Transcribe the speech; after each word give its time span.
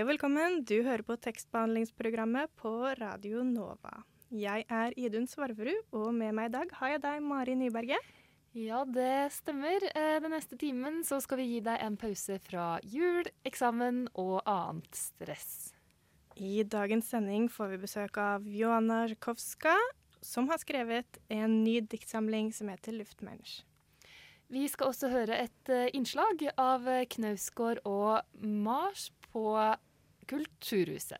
Hei 0.00 0.04
og 0.06 0.14
velkommen. 0.14 0.62
Du 0.64 0.78
hører 0.80 1.02
på 1.04 1.12
tekstbehandlingsprogrammet 1.20 2.48
på 2.56 2.70
Radio 2.96 3.42
Nova. 3.44 3.98
Jeg 4.32 4.64
er 4.72 4.94
Idun 4.96 5.26
Svarverud, 5.28 5.90
og 5.92 6.14
med 6.16 6.32
meg 6.38 6.48
i 6.48 6.52
dag 6.54 6.70
har 6.78 6.92
jeg 6.94 7.02
deg, 7.04 7.18
Mari 7.20 7.52
Nyberget. 7.60 8.06
Ja, 8.56 8.78
det 8.88 9.28
stemmer. 9.34 9.84
Eh, 9.92 10.16
Den 10.24 10.32
neste 10.32 10.56
timen 10.56 11.02
så 11.04 11.18
skal 11.20 11.42
vi 11.42 11.50
gi 11.50 11.58
deg 11.66 11.84
en 11.84 11.98
pause 12.00 12.38
fra 12.40 12.78
jul, 12.80 13.28
eksamen 13.44 14.06
og 14.14 14.40
annet 14.48 14.88
stress. 14.96 15.74
I 16.32 16.64
dagens 16.64 17.12
sending 17.12 17.50
får 17.52 17.74
vi 17.74 17.82
besøk 17.84 18.16
av 18.16 18.48
Joanna 18.48 19.02
Zjukowska, 19.04 19.76
som 20.24 20.48
har 20.48 20.64
skrevet 20.64 21.20
en 21.28 21.60
ny 21.60 21.82
diktsamling 21.84 22.54
som 22.56 22.72
heter 22.72 22.96
'Luftmensch'. 22.96 23.66
Vi 24.48 24.64
skal 24.66 24.94
også 24.94 25.12
høre 25.12 25.44
et 25.44 25.68
eh, 25.68 25.92
innslag 25.92 26.48
av 26.56 26.88
Knausgård 26.88 27.84
og 27.84 28.24
Mars 28.40 29.10
på 29.32 29.76
Kulturhuset. 30.30 31.18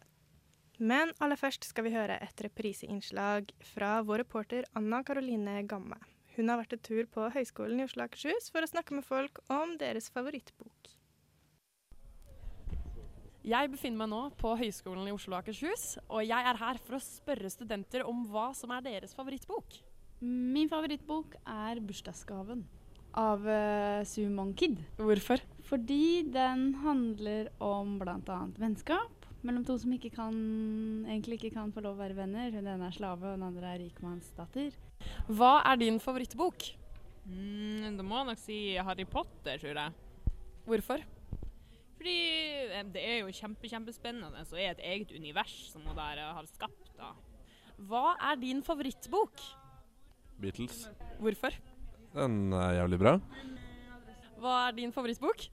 Men 0.81 1.11
aller 1.21 1.37
først 1.37 1.67
skal 1.69 1.85
vi 1.85 1.93
høre 1.93 2.17
et 2.25 2.45
repriseinnslag 2.47 3.51
fra 3.75 3.99
vår 4.07 4.23
reporter 4.23 4.65
Anna 4.79 5.03
Karoline 5.05 5.59
Gamme. 5.69 5.99
Hun 6.37 6.49
har 6.49 6.61
vært 6.63 6.77
en 6.79 6.85
tur 6.87 7.09
på 7.13 7.27
Høgskolen 7.35 7.83
i 7.83 7.85
Oslo 7.85 8.05
og 8.05 8.09
Akershus 8.09 8.49
for 8.55 8.65
å 8.65 8.71
snakke 8.71 8.97
med 8.97 9.05
folk 9.05 9.43
om 9.53 9.75
deres 9.81 10.09
favorittbok. 10.15 10.95
Jeg 13.51 13.71
befinner 13.73 14.03
meg 14.03 14.11
nå 14.13 14.23
på 14.41 14.55
Høgskolen 14.61 15.09
i 15.11 15.13
Oslo 15.17 15.35
og 15.35 15.43
Akershus, 15.43 15.95
og 16.07 16.25
jeg 16.25 16.49
er 16.53 16.61
her 16.61 16.81
for 16.81 16.97
å 16.97 17.05
spørre 17.05 17.53
studenter 17.53 18.05
om 18.07 18.27
hva 18.31 18.51
som 18.57 18.73
er 18.77 18.85
deres 18.87 19.17
favorittbok. 19.17 19.81
Min 20.21 20.69
favorittbok 20.69 21.35
er 21.45 21.81
'Bursdagsgaven' 21.81 22.65
av 23.19 23.47
uh, 23.47 24.03
Sumon 24.07 24.53
Kid. 24.55 24.79
Hvorfor? 24.99 25.43
Fordi 25.71 26.27
den 26.31 26.75
handler 26.83 27.51
om 27.63 27.99
bl.a. 28.01 28.41
vennskap 28.59 29.21
mellom 29.47 29.65
to 29.65 29.77
som 29.81 29.93
ikke 29.95 30.11
kan, 30.13 30.35
egentlig 31.09 31.39
ikke 31.39 31.55
kan 31.55 31.73
få 31.73 31.83
lov 31.85 31.97
å 31.97 32.03
være 32.03 32.19
venner. 32.19 32.53
Hun 32.53 32.67
ene 32.67 32.91
er 32.91 32.97
slave, 32.97 33.25
og 33.25 33.39
den 33.39 33.47
andre 33.47 33.73
er 33.73 33.81
rikmannsdatter. 33.85 34.77
Hva 35.31 35.61
er 35.71 35.81
din 35.81 36.01
favorittbok? 36.03 36.67
Mm, 37.31 37.97
da 37.97 38.05
må 38.05 38.21
jeg 38.21 38.29
nok 38.31 38.43
si 38.43 38.59
Harry 38.77 39.07
Potter, 39.09 39.61
tror 39.63 39.81
jeg. 39.85 40.37
Hvorfor? 40.69 41.07
Fordi 42.01 42.19
eh, 42.73 42.85
det 42.95 43.03
er 43.05 43.19
jo 43.21 43.33
kjempe, 43.37 43.69
kjempespennende 43.69 44.45
og 44.45 44.57
er 44.57 44.73
et 44.73 44.85
eget 44.93 45.11
univers 45.13 45.53
som 45.69 45.85
hun 45.85 45.97
der 45.97 46.23
eh, 46.23 46.31
har 46.37 46.49
skapt. 46.49 46.93
da. 46.97 47.13
Hva 47.91 48.15
er 48.31 48.41
din 48.41 48.63
favorittbok? 48.65 49.43
Beatles. 50.41 50.87
Hvorfor? 51.21 51.57
Den 52.15 52.53
er 52.53 52.77
jævlig 52.81 52.99
bra. 53.01 53.17
Hva 54.41 54.55
er 54.67 54.77
din 54.77 54.93
favorittbok? 54.93 55.45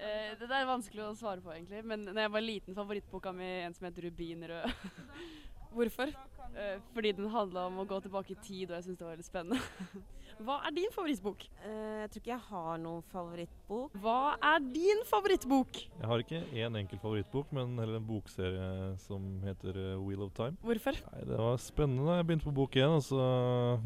Eh, 0.00 0.32
det 0.38 0.46
der 0.46 0.62
er 0.62 0.68
vanskelig 0.68 1.02
å 1.04 1.16
svare 1.18 1.42
på, 1.44 1.52
egentlig. 1.52 1.82
Men 1.84 2.06
da 2.08 2.24
jeg 2.24 2.32
var 2.32 2.44
liten, 2.44 2.76
favorittboka 2.76 3.32
mi 3.36 3.48
en 3.64 3.74
som 3.74 3.88
heter 3.88 4.06
'Rubinrød'. 4.06 4.72
Hvorfor? 5.74 6.12
Eh, 6.50 6.78
fordi 6.94 7.12
den 7.14 7.28
handla 7.30 7.68
om 7.68 7.78
å 7.78 7.84
gå 7.86 8.00
tilbake 8.02 8.34
i 8.34 8.40
tid, 8.42 8.70
og 8.70 8.78
jeg 8.78 8.88
syns 8.88 8.98
det 8.98 9.06
var 9.06 9.14
veldig 9.14 9.26
spennende. 9.26 9.60
Hva 10.40 10.56
er 10.64 10.72
din 10.72 10.88
favorittbok? 10.94 11.44
Eh, 11.68 12.00
jeg 12.00 12.10
tror 12.10 12.22
ikke 12.22 12.32
jeg 12.32 12.44
har 12.48 12.78
noen 12.80 13.02
favorittbok. 13.12 13.96
Hva 14.02 14.16
er 14.50 14.64
din 14.72 15.02
favorittbok? 15.06 15.80
Jeg 16.00 16.08
har 16.10 16.24
ikke 16.24 16.40
én 16.56 16.78
enkel 16.80 17.00
favorittbok, 17.02 17.52
men 17.54 17.76
heller 17.78 18.00
en 18.00 18.06
bokserie 18.08 18.70
som 19.04 19.28
heter 19.44 19.76
eh, 19.76 19.98
Wheel 20.00 20.24
of 20.26 20.32
Time. 20.38 20.56
Hvorfor? 20.64 20.96
Nei, 21.12 21.22
Det 21.28 21.38
var 21.42 21.60
spennende 21.62 22.08
da 22.08 22.18
jeg 22.18 22.28
begynte 22.30 22.48
på 22.48 22.56
bok 22.56 22.80
én, 22.80 22.96
og 22.98 23.04
så 23.04 23.20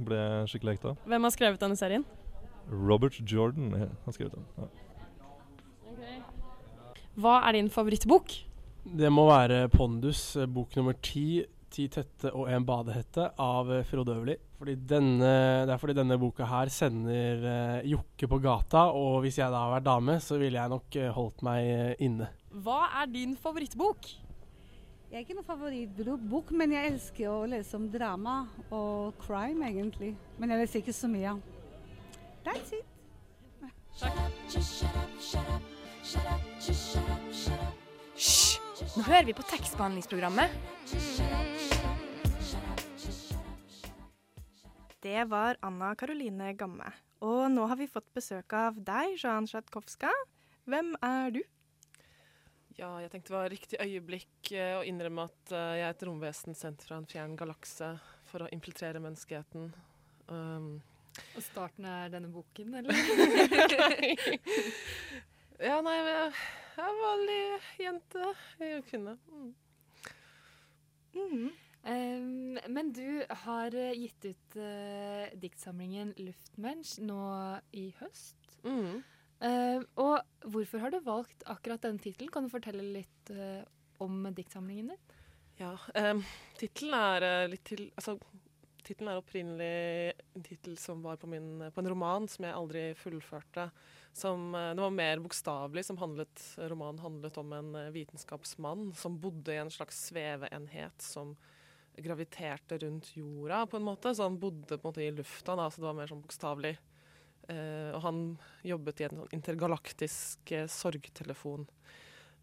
ble 0.07 0.21
jeg 0.23 0.53
skikkelig 0.55 0.77
hekta. 0.79 0.95
Hvem 1.11 1.29
har 1.29 1.35
skrevet 1.37 1.67
denne 1.67 1.81
serien? 1.81 2.07
Robert 2.71 3.19
Jordan 3.21 3.75
har 3.77 4.15
skrevet 4.17 4.39
den. 4.39 4.47
Ja. 4.57 4.71
Hva 7.15 7.35
er 7.47 7.59
din 7.59 7.69
favorittbok? 7.71 8.33
Det 8.85 9.11
må 9.13 9.27
være 9.29 9.69
Pondus, 9.73 10.35
bok 10.51 10.75
nummer 10.77 10.97
ti. 11.03 11.45
'Ti 11.75 11.89
tette 11.91 12.31
og 12.39 12.47
en 12.47 12.63
badehette' 12.63 13.33
av 13.43 13.71
eh, 13.75 13.81
Frode 13.89 14.15
Øverli. 14.15 14.37
Det 14.65 14.95
er 14.95 15.81
fordi 15.81 15.97
denne 15.99 16.15
boka 16.23 16.47
her 16.47 16.71
sender 16.73 17.43
uh, 17.43 17.81
Jokke 17.85 18.29
på 18.31 18.39
gata, 18.41 18.85
og 18.95 19.25
hvis 19.25 19.41
jeg 19.41 19.51
da 19.51 19.59
hadde 19.59 19.75
vært 19.75 19.89
dame, 19.89 20.15
så 20.23 20.39
ville 20.41 20.61
jeg 20.61 20.71
nok 20.71 20.99
uh, 21.03 21.09
holdt 21.17 21.43
meg 21.45 21.99
inne. 22.07 22.29
Hva 22.65 22.79
er 23.03 23.11
din 23.11 23.35
favorittbok? 23.37 24.07
Jeg 25.11 25.19
er 25.19 25.27
ikke 25.27 25.37
noen 25.37 25.51
favorittbok, 25.51 26.55
men 26.57 26.69
jeg 26.79 26.95
elsker 26.95 27.27
å 27.29 27.45
lese 27.51 27.77
om 27.77 27.91
drama 27.91 28.37
og 28.71 29.19
crime, 29.27 29.67
egentlig. 29.69 30.15
Men 30.39 30.55
jeg 30.55 30.63
leser 30.63 30.81
ikke 30.81 30.97
så 30.97 31.11
mye. 31.11 31.37
That's 32.47 32.73
it. 32.79 32.87
Hysj! 38.15 38.55
Nå 38.97 39.03
hører 39.03 39.25
vi 39.25 39.33
på 39.33 39.43
tekstbehandlingsprogrammet. 39.43 40.51
Det 45.05 45.25
var 45.25 45.57
Anna 45.61 45.95
Karoline 45.95 46.53
Gamme. 46.57 46.87
Og 47.21 47.51
nå 47.53 47.67
har 47.69 47.77
vi 47.77 47.85
fått 47.93 48.07
besøk 48.17 48.55
av 48.57 48.79
deg, 48.81 49.19
Johan 49.21 49.45
Sjatkowska. 49.45 50.09
Hvem 50.65 50.95
er 51.05 51.29
du? 51.35 51.43
Ja, 52.79 52.89
jeg 53.03 53.11
tenkte 53.13 53.29
det 53.29 53.37
var 53.37 53.53
riktig 53.53 53.77
øyeblikk 53.85 54.53
eh, 54.57 54.79
å 54.79 54.81
innrømme 54.89 55.27
at 55.29 55.53
eh, 55.53 55.75
jeg 55.77 55.85
er 55.85 55.93
et 55.93 56.05
romvesen 56.09 56.57
sendt 56.57 56.81
fra 56.89 56.97
en 56.97 57.05
fjern 57.11 57.37
galakse 57.37 57.91
for 58.31 58.47
å 58.47 58.49
infiltrere 58.57 58.97
menneskeheten. 59.05 59.75
Um, 60.33 60.81
Og 61.37 61.45
starten 61.45 61.85
er 61.85 62.09
denne 62.15 62.33
boken, 62.33 62.73
eller? 62.81 62.97
ja, 65.69 65.85
nei, 65.85 65.99
jeg 66.01 66.17
er 66.17 66.33
en 66.89 67.03
vanlig 67.05 67.43
jente. 67.85 68.25
Jeg 68.57 68.71
er 68.71 68.75
jo 68.79 68.89
kvinne. 68.89 69.19
Mm. 69.29 69.53
Mhm. 71.21 71.53
Em, 71.85 72.57
men 72.73 72.93
du 72.97 73.25
har 73.45 73.75
eh, 73.77 73.93
gitt 73.93 74.25
ut 74.31 74.57
uh, 74.57 75.29
diktsamlingen 75.37 76.15
'Luftmensch' 76.17 76.97
nå 77.05 77.25
i 77.77 77.91
høst. 77.99 78.55
Mm. 78.65 79.03
Uh, 79.45 79.83
og 80.01 80.49
hvorfor 80.49 80.81
har 80.81 80.95
du 80.95 81.03
valgt 81.05 81.45
akkurat 81.45 81.83
denne 81.85 82.01
tittelen? 82.01 82.31
Kan 82.33 82.47
du 82.47 82.55
fortelle 82.55 82.87
litt 82.95 83.33
uh, 83.35 83.61
om 84.01 84.31
diktsamlingen 84.33 84.95
din? 84.95 85.03
Ja, 85.59 85.75
um, 86.01 86.23
tittelen 86.57 86.97
er 86.97 87.51
litt 87.53 87.67
til 87.69 87.91
Altså, 87.93 88.17
tittelen 88.81 89.13
er 89.13 89.21
opprinnelig 89.21 90.15
en 90.39 90.47
tittel 90.47 90.79
som 90.81 91.05
var 91.05 91.21
på, 91.21 91.29
min, 91.29 91.67
på 91.69 91.83
en 91.83 91.91
roman 91.93 92.29
som 92.29 92.47
jeg 92.49 92.57
aldri 92.57 92.87
fullførte. 92.97 93.69
Som, 94.15 94.53
det 94.55 94.81
var 94.81 94.95
mer 94.95 95.21
bokstavelig. 95.21 95.85
som 95.85 95.99
handlet, 95.99 96.43
Romanen 96.71 97.03
handlet 97.03 97.39
om 97.41 97.53
en 97.53 97.71
vitenskapsmann 97.93 98.93
som 98.97 99.19
bodde 99.21 99.53
i 99.53 99.61
en 99.61 99.73
slags 99.75 99.99
sveveenhet 100.09 101.03
som 101.03 101.35
graviterte 101.97 102.79
rundt 102.83 103.13
jorda, 103.17 103.65
på 103.67 103.79
en 103.79 103.87
måte. 103.87 104.15
Så 104.15 104.27
han 104.27 104.41
bodde 104.41 104.79
på 104.79 104.81
en 104.81 104.91
måte 104.91 105.05
i 105.05 105.13
lufta, 105.15 105.57
da, 105.59 105.69
så 105.71 105.83
det 105.83 105.89
var 105.89 105.97
mer 105.99 106.11
sånn 106.11 106.23
bokstavelig. 106.25 106.75
Eh, 107.53 107.91
og 107.93 108.01
han 108.07 108.21
jobbet 108.65 109.01
i 109.03 109.09
en 109.09 109.23
sånn 109.23 109.37
intergalaktisk 109.37 110.55
eh, 110.57 110.69
sorgtelefon. 110.71 111.67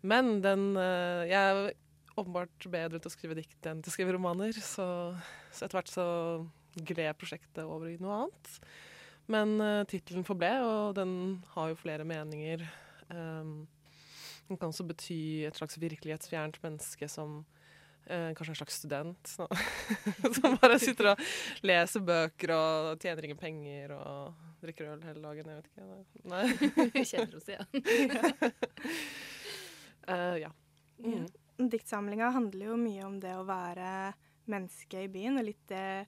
Men 0.06 0.40
den 0.42 0.72
eh, 0.78 1.30
Jeg 1.30 1.42
er 1.42 1.62
åpenbart 2.18 2.68
bedre 2.74 3.00
til 3.00 3.10
å 3.10 3.14
skrive 3.14 3.38
dikt 3.38 3.68
enn 3.70 3.82
til 3.82 3.92
å 3.92 3.96
skrive 3.96 4.16
romaner, 4.16 4.54
så, 4.54 4.86
så 5.54 5.66
etter 5.66 5.80
hvert 5.80 5.92
så 5.92 6.08
gled 6.88 7.18
prosjektet 7.20 7.64
over 7.64 7.90
i 7.90 8.00
noe 8.02 8.24
annet. 8.24 8.58
Men 9.32 9.54
uh, 9.62 9.84
tittelen 9.88 10.26
forble, 10.28 10.50
og 10.66 10.96
den 10.98 11.14
har 11.54 11.72
jo 11.72 11.80
flere 11.80 12.04
meninger. 12.08 12.64
Um, 13.08 13.68
den 14.50 14.60
kan 14.60 14.74
også 14.74 14.84
bety 14.90 15.48
et 15.48 15.60
slags 15.60 15.80
virkelighetsfjernt 15.80 16.60
menneske 16.64 17.08
som 17.12 17.42
kanskje 18.08 18.52
en 18.52 18.56
slags 18.56 18.78
student. 18.80 19.28
Så, 19.28 19.48
som 20.36 20.58
bare 20.62 20.80
sitter 20.82 21.12
og 21.14 21.26
leser 21.66 22.04
bøker 22.06 22.56
og 22.56 23.04
tjener 23.04 23.28
ingen 23.28 23.40
penger 23.40 23.94
og 23.96 24.48
drikker 24.64 24.94
øl 24.94 25.04
hele 25.08 25.22
dagen. 25.24 25.52
Jeg 25.52 25.60
vet 25.60 25.70
ikke. 25.70 25.84
Nei. 26.32 26.46
Kjenner 27.12 27.38
oss 27.40 27.52
igjen. 27.52 27.68
uh, 30.10 30.38
ja. 30.46 30.52
Mm. 31.02 31.28
Diktsamlinga 31.72 32.32
handler 32.36 32.72
jo 32.72 32.80
mye 32.82 33.06
om 33.06 33.20
det 33.22 33.36
å 33.38 33.46
være 33.48 34.14
menneske 34.52 35.06
i 35.06 35.12
byen, 35.12 35.38
og 35.40 35.46
litt 35.48 35.64
det 35.70 36.08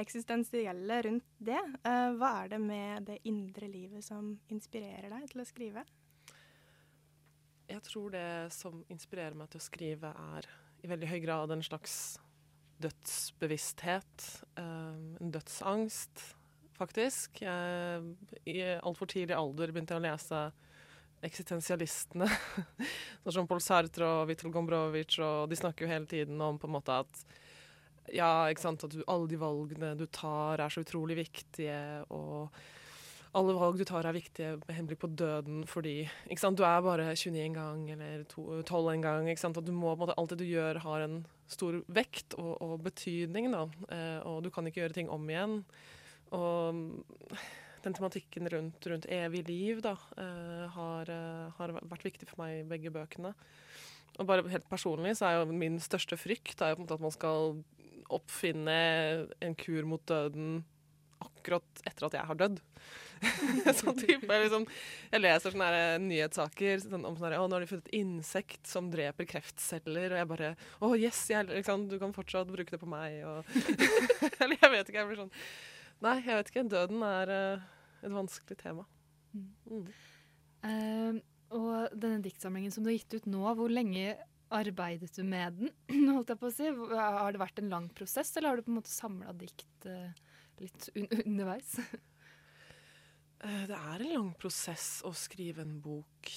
eksistensielle 0.00 1.02
rundt 1.06 1.26
det. 1.38 1.60
Uh, 1.84 2.16
hva 2.18 2.32
er 2.42 2.54
det 2.56 2.62
med 2.62 3.10
det 3.10 3.20
indre 3.30 3.68
livet 3.70 4.04
som 4.04 4.34
inspirerer 4.52 5.12
deg 5.12 5.28
til 5.30 5.44
å 5.44 5.48
skrive? 5.48 5.84
jeg 7.68 7.82
tror 7.82 8.12
det 8.12 8.28
som 8.54 8.82
inspirerer 8.92 9.36
meg 9.38 9.50
til 9.52 9.60
å 9.60 9.64
skrive, 9.64 10.10
er 10.36 10.48
i 10.84 10.90
veldig 10.90 11.08
høy 11.08 11.20
grad 11.24 11.52
en 11.54 11.64
slags 11.64 12.18
dødsbevissthet. 12.84 14.26
eh, 14.60 15.20
en 15.20 15.32
dødsangst, 15.32 16.24
faktisk. 16.76 17.40
Jeg, 17.40 18.02
I 18.46 18.60
altfor 18.82 19.08
tidlig 19.08 19.36
alder 19.38 19.72
begynte 19.72 19.94
jeg 19.96 20.02
å 20.02 20.06
lese 20.06 20.42
eksistensialistene. 21.24 22.28
sånn 23.24 23.38
som 23.38 23.48
Paul 23.48 23.62
Sartre 23.64 24.10
og 24.20 24.28
Vitol 24.28 24.52
Gombrowicz, 24.52 25.18
og 25.24 25.48
de 25.48 25.56
snakker 25.56 25.86
jo 25.86 25.92
hele 25.94 26.10
tiden 26.10 26.40
om 26.44 26.60
på 26.60 26.68
en 26.68 26.76
måte 26.76 27.00
at 27.04 27.24
ja, 28.12 28.44
ikke 28.52 28.60
sant, 28.60 28.84
at 28.84 28.92
du, 28.92 29.00
alle 29.08 29.30
de 29.30 29.38
valgene 29.40 29.94
du 29.96 30.04
tar, 30.12 30.60
er 30.60 30.72
så 30.72 30.82
utrolig 30.84 31.16
viktige, 31.22 32.04
og 32.12 32.52
alle 33.34 33.54
valg 33.56 33.78
du 33.80 33.84
tar 33.88 34.06
er 34.06 34.14
viktige 34.14 34.52
med 34.60 34.76
henblikk 34.76 35.00
på 35.02 35.10
døden 35.10 35.64
fordi 35.66 36.04
du 36.06 36.62
er 36.62 36.84
bare 36.84 37.08
29 37.16 37.40
en 37.42 37.56
gang 37.56 37.82
eller 37.90 38.22
12 38.28 38.92
en 38.92 39.02
gang. 39.02 39.28
og 39.28 39.64
du 39.64 39.72
må, 39.72 39.94
måte, 39.96 40.14
Alt 40.16 40.30
det 40.30 40.38
du 40.38 40.44
gjør, 40.44 40.78
har 40.78 41.00
en 41.00 41.26
stor 41.48 41.82
vekt 41.88 42.34
og, 42.38 42.62
og 42.62 42.82
betydning. 42.82 43.50
da, 43.50 43.66
eh, 43.90 44.20
Og 44.26 44.44
du 44.44 44.50
kan 44.50 44.66
ikke 44.66 44.80
gjøre 44.80 44.92
ting 44.92 45.10
om 45.10 45.28
igjen. 45.28 45.64
Og 46.30 46.74
mm, 46.74 47.04
den 47.84 47.94
tematikken 47.94 48.48
rundt, 48.48 48.86
rundt 48.86 49.06
evig 49.10 49.44
liv 49.48 49.82
da, 49.82 49.96
eh, 50.16 50.66
har, 50.70 51.10
eh, 51.10 51.50
har 51.58 51.74
vært 51.82 52.06
viktig 52.06 52.28
for 52.28 52.44
meg 52.44 52.60
i 52.60 52.68
begge 52.68 52.92
bøkene. 52.94 53.34
Og 54.18 54.26
bare 54.26 54.46
helt 54.48 54.68
personlig 54.70 55.16
så 55.18 55.26
er 55.26 55.40
jo 55.40 55.50
min 55.50 55.80
største 55.82 56.16
frykt 56.16 56.62
er 56.62 56.72
jo 56.72 56.78
på 56.78 56.84
en 56.84 56.86
måte 56.86 56.94
at 56.94 57.02
man 57.02 57.16
skal 57.16 57.64
oppfinne 58.14 58.78
en 59.42 59.56
kur 59.58 59.82
mot 59.88 60.06
døden 60.06 60.62
akkurat 61.24 61.82
etter 61.88 62.06
at 62.06 62.16
jeg 62.18 62.28
har 62.28 62.38
dødd. 62.38 62.60
sånn 63.80 63.98
type, 63.98 64.38
liksom, 64.44 64.66
jeg 65.12 65.22
leser 65.22 65.54
sånne 65.54 65.68
her 65.70 66.00
nyhetssaker 66.04 66.82
sånn, 66.84 67.04
om 67.04 67.18
sånn 67.18 67.28
her, 67.28 67.36
å, 67.40 67.46
nå 67.48 67.58
har 67.58 67.64
de 67.64 67.70
funnet 67.70 67.90
et 67.90 67.98
insekt 68.00 68.70
som 68.70 68.88
dreper 68.92 69.28
kreftceller, 69.30 70.14
og 70.14 70.20
jeg 70.20 70.30
bare 70.30 70.50
Å, 70.54 70.90
yes, 70.98 71.20
jeg, 71.32 71.48
liksom, 71.50 71.88
du 71.90 71.98
kan 72.02 72.14
fortsatt 72.16 72.50
bruke 72.52 72.76
det 72.76 72.80
på 72.80 72.90
meg, 72.90 73.20
og 73.28 73.48
Eller 74.42 74.58
jeg 74.58 74.74
vet 74.76 74.90
ikke, 74.90 75.00
jeg 75.00 75.10
blir 75.12 75.22
sånn 75.24 75.32
Nei, 76.04 76.18
jeg 76.24 76.36
vet 76.36 76.50
ikke. 76.50 76.64
Døden 76.68 77.04
er 77.06 77.30
uh, 77.32 77.62
et 78.04 78.12
vanskelig 78.12 78.58
tema. 78.60 78.82
Mm. 79.32 79.86
Uh, 80.64 81.20
og 81.54 81.94
denne 81.94 82.22
diktsamlingen 82.24 82.72
som 82.74 82.84
du 82.84 82.90
har 82.90 82.98
gitt 82.98 83.14
ut 83.14 83.28
nå, 83.30 83.44
hvor 83.56 83.72
lenge 83.72 84.16
arbeidet 84.54 85.12
du 85.16 85.22
med 85.26 85.60
den? 85.60 85.72
holdt 86.14 86.32
jeg 86.34 86.40
på 86.40 86.50
å 86.50 86.54
si? 86.54 86.70
Har 86.94 87.34
det 87.34 87.42
vært 87.42 87.62
en 87.62 87.72
lang 87.72 87.88
prosess, 87.96 88.34
eller 88.36 88.52
har 88.52 88.60
du 88.60 88.66
på 88.66 88.74
en 88.74 88.80
måte 88.80 88.92
samla 88.92 89.34
dikt 89.38 89.88
uh, 89.88 90.10
litt 90.62 90.90
un 90.94 91.08
underveis? 91.28 91.76
Eh, 93.44 93.64
Det 93.68 93.76
er 93.76 94.02
en 94.04 94.12
lang 94.14 94.30
prosess 94.40 95.02
å 95.04 95.12
skrive 95.16 95.64
en 95.64 95.78
bok. 95.84 96.30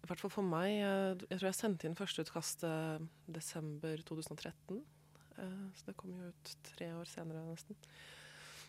I 0.00 0.06
hvert 0.08 0.22
fall 0.22 0.32
for 0.32 0.46
meg. 0.46 0.70
Jeg, 0.80 1.18
jeg 1.28 1.38
tror 1.40 1.48
jeg 1.50 1.58
sendte 1.58 1.88
inn 1.88 1.98
førsteutkastet 1.98 3.08
desember 3.30 4.00
2013. 4.06 4.80
Eh, 5.38 5.66
Så 5.76 5.86
det 5.90 5.96
kom 6.00 6.14
jo 6.16 6.30
ut 6.30 6.54
tre 6.72 6.92
år 6.96 7.06
senere, 7.10 7.42
nesten. 7.50 7.76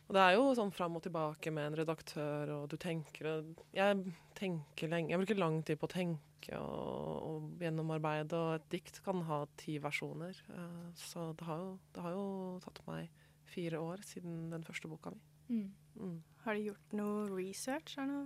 Og 0.09 0.15
det 0.17 0.23
er 0.25 0.33
jo 0.35 0.49
sånn 0.57 0.73
fram 0.75 0.97
og 0.97 1.03
tilbake 1.05 1.51
med 1.53 1.69
en 1.69 1.77
redaktør, 1.79 2.49
og 2.57 2.69
du 2.69 2.75
tenker 2.81 3.45
Jeg 3.71 4.13
tenker 4.35 4.89
lenge. 4.91 5.13
Jeg 5.13 5.21
bruker 5.21 5.39
lang 5.39 5.61
tid 5.63 5.79
på 5.79 5.87
å 5.87 5.93
tenke 5.93 6.57
og, 6.57 7.21
og 7.29 7.61
gjennomarbeide, 7.61 8.33
og 8.35 8.55
et 8.57 8.69
dikt 8.73 8.99
kan 9.05 9.21
ha 9.29 9.45
ti 9.61 9.77
versjoner. 9.79 10.35
Eh, 10.49 10.91
Så 10.97 11.31
det 11.37 11.45
har 11.47 11.57
jo, 11.61 11.77
det 11.93 12.01
har 12.03 12.11
jo 12.17 12.59
tatt 12.65 12.81
meg 12.87 13.09
fire 13.45 13.79
år 13.79 14.01
siden 14.03 14.49
den 14.51 14.63
første 14.63 14.89
boka 14.91 15.11
mi. 15.13 15.21
Mm. 15.51 15.67
Mm. 15.99 16.17
Har 16.45 16.55
du 16.57 16.71
gjort 16.71 16.95
noe 16.97 17.27
research 17.29 17.99
av 18.01 18.07
noe 18.09 18.25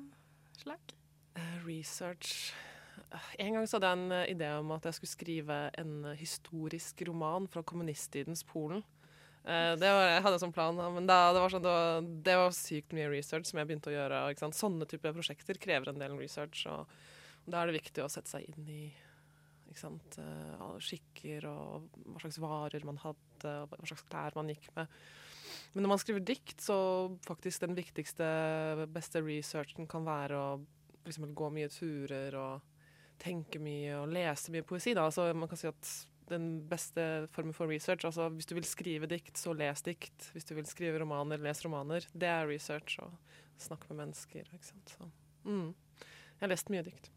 slag? 0.62 0.96
Eh, 1.36 1.58
research 1.66 2.54
Eh, 3.12 3.46
En 3.46 3.54
gang 3.54 3.68
så 3.68 3.78
hadde 3.78 3.92
jeg 3.92 4.00
en 4.00 4.12
eh, 4.16 4.34
idé 4.34 4.50
om 4.60 4.74
at 4.76 4.88
jeg 4.88 4.98
skulle 4.98 5.14
skrive 5.14 5.58
en 5.80 5.96
historisk 6.20 7.06
roman 7.08 7.48
fra 7.52 7.64
kommunisttidens 7.64 8.46
Polen. 8.48 8.84
Det 9.46 9.90
var, 9.94 10.08
jeg 10.10 10.22
hadde 10.26 10.38
en 10.40 10.42
sånn 10.42 10.54
plan, 10.56 10.80
men 10.96 11.06
da, 11.06 11.30
det, 11.30 11.38
var 11.44 11.52
sånn, 11.54 11.62
det, 11.62 11.70
var, 11.70 12.06
det 12.26 12.36
var 12.40 12.54
sykt 12.58 12.96
mye 12.98 13.12
research 13.12 13.46
som 13.46 13.60
jeg 13.60 13.70
begynte 13.70 13.92
å 13.92 13.94
gjøre. 13.94 14.22
Sånne 14.58 14.88
typer 14.90 15.14
prosjekter 15.14 15.60
krever 15.62 15.92
en 15.92 16.02
del 16.02 16.16
research, 16.18 16.64
og 16.66 16.90
da 17.46 17.60
er 17.60 17.70
det 17.70 17.76
viktig 17.76 18.02
å 18.02 18.10
sette 18.10 18.32
seg 18.32 18.48
inn 18.50 18.66
i 18.74 18.88
skikker 20.82 21.46
og 21.52 21.86
hva 22.08 22.24
slags 22.24 22.42
varer 22.42 22.90
man 22.90 22.98
hadde, 23.04 23.54
og 23.54 23.70
hva 23.76 23.86
slags 23.86 24.08
klær 24.10 24.40
man 24.40 24.50
gikk 24.50 24.66
med. 24.80 24.98
Men 25.76 25.84
når 25.84 25.92
man 25.92 26.00
skriver 26.00 26.24
dikt, 26.24 26.62
så 26.64 26.78
faktisk 27.28 27.66
den 27.66 27.76
viktigste, 27.76 28.26
beste 28.96 29.20
researchen 29.24 29.90
kan 29.92 30.08
være 30.08 30.40
å 30.40 30.50
for 31.06 31.36
gå 31.38 31.50
mye 31.54 31.70
turer 31.70 32.36
og 32.40 32.76
tenke 33.22 33.60
mye 33.62 33.98
og 34.00 34.12
lese 34.16 34.54
mye 34.54 34.66
poesi. 34.66 34.96
Da. 34.96 35.06
Altså, 35.10 35.28
man 35.36 35.52
kan 35.52 35.60
si 35.60 35.68
at 35.70 35.92
den 36.32 36.48
beste 36.70 37.28
formen 37.36 37.54
for 37.54 37.70
research 37.70 38.08
altså 38.08 38.32
Hvis 38.34 38.48
du 38.50 38.56
vil 38.58 38.66
skrive 38.66 39.10
dikt, 39.10 39.38
så 39.38 39.54
les 39.54 39.84
dikt. 39.86 40.32
Hvis 40.34 40.48
du 40.48 40.56
vil 40.58 40.66
skrive 40.66 41.00
romaner, 41.04 41.38
les 41.44 41.62
romaner. 41.66 42.08
Det 42.14 42.30
er 42.32 42.48
research. 42.50 42.98
Og 43.04 43.12
snakke 43.62 43.92
med 43.92 44.06
mennesker. 44.06 44.48
Ikke 44.56 44.72
sant? 44.72 44.96
Så, 44.96 45.10
mm. 45.44 45.76
Jeg 46.00 46.42
har 46.44 46.52
lest 46.52 46.72
mye 46.74 46.86
dikt. 46.88 47.12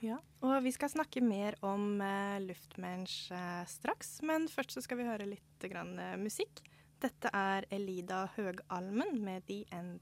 Ja, 0.00 0.16
og 0.40 0.62
vi 0.64 0.72
skal 0.72 0.88
snakke 0.88 1.20
mer 1.20 1.58
om 1.66 1.98
uh, 2.00 2.38
luftmensch 2.40 3.28
uh, 3.36 3.66
straks, 3.68 4.22
men 4.24 4.46
først 4.48 4.72
så 4.72 4.80
skal 4.80 4.96
vi 4.96 5.04
høre 5.04 5.26
litt 5.28 5.66
grann, 5.68 5.92
uh, 6.00 6.14
musikk. 6.16 6.62
Dette 7.00 7.30
er 7.32 7.64
Elida 7.72 8.26
Høgalmen 8.36 9.22
med 9.24 9.46
The 9.48 9.64
End. 9.72 10.00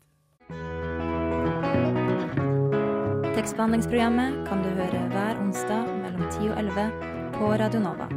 Tekstbehandlingsprogrammet 3.36 4.42
kan 4.48 4.64
du 4.64 4.68
høre 4.80 5.06
hver 5.14 5.38
onsdag 5.44 5.86
mellom 6.02 6.26
10 6.26 6.50
og 6.50 6.58
11 6.58 6.90
på 7.38 7.54
Radio 7.62 7.86
Nova. 7.86 8.10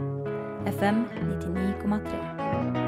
FM 0.66 1.06
99,3. 1.30 2.81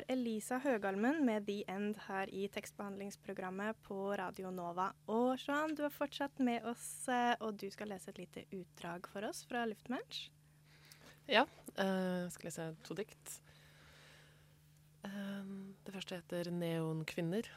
Var 0.00 0.12
Elisa 0.14 0.56
Høgalmen 0.58 1.18
med 1.26 1.44
The 1.44 1.64
End 1.68 1.98
her 2.06 2.30
i 2.32 2.46
tekstbehandlingsprogrammet 2.48 3.76
på 3.84 3.96
Radio 4.16 4.48
Nova. 4.54 4.86
Og 5.12 5.34
Johan, 5.42 5.74
du 5.76 5.82
er 5.84 5.92
fortsatt 5.92 6.40
med 6.40 6.64
oss, 6.64 7.08
eh, 7.08 7.34
og 7.40 7.58
du 7.60 7.66
skal 7.70 7.90
lese 7.92 8.08
et 8.08 8.20
lite 8.22 8.44
utdrag 8.48 9.08
for 9.12 9.26
oss 9.28 9.42
fra 9.44 9.66
Luftmensch. 9.68 10.30
Ja, 11.28 11.44
eh, 11.76 12.24
jeg 12.24 12.32
skal 12.32 12.48
lese 12.48 12.68
to 12.86 12.96
dikt. 12.96 13.34
Eh, 15.04 15.44
det 15.84 15.92
første 15.92 16.16
heter 16.16 16.50
'Neonkvinner'. 16.50 17.52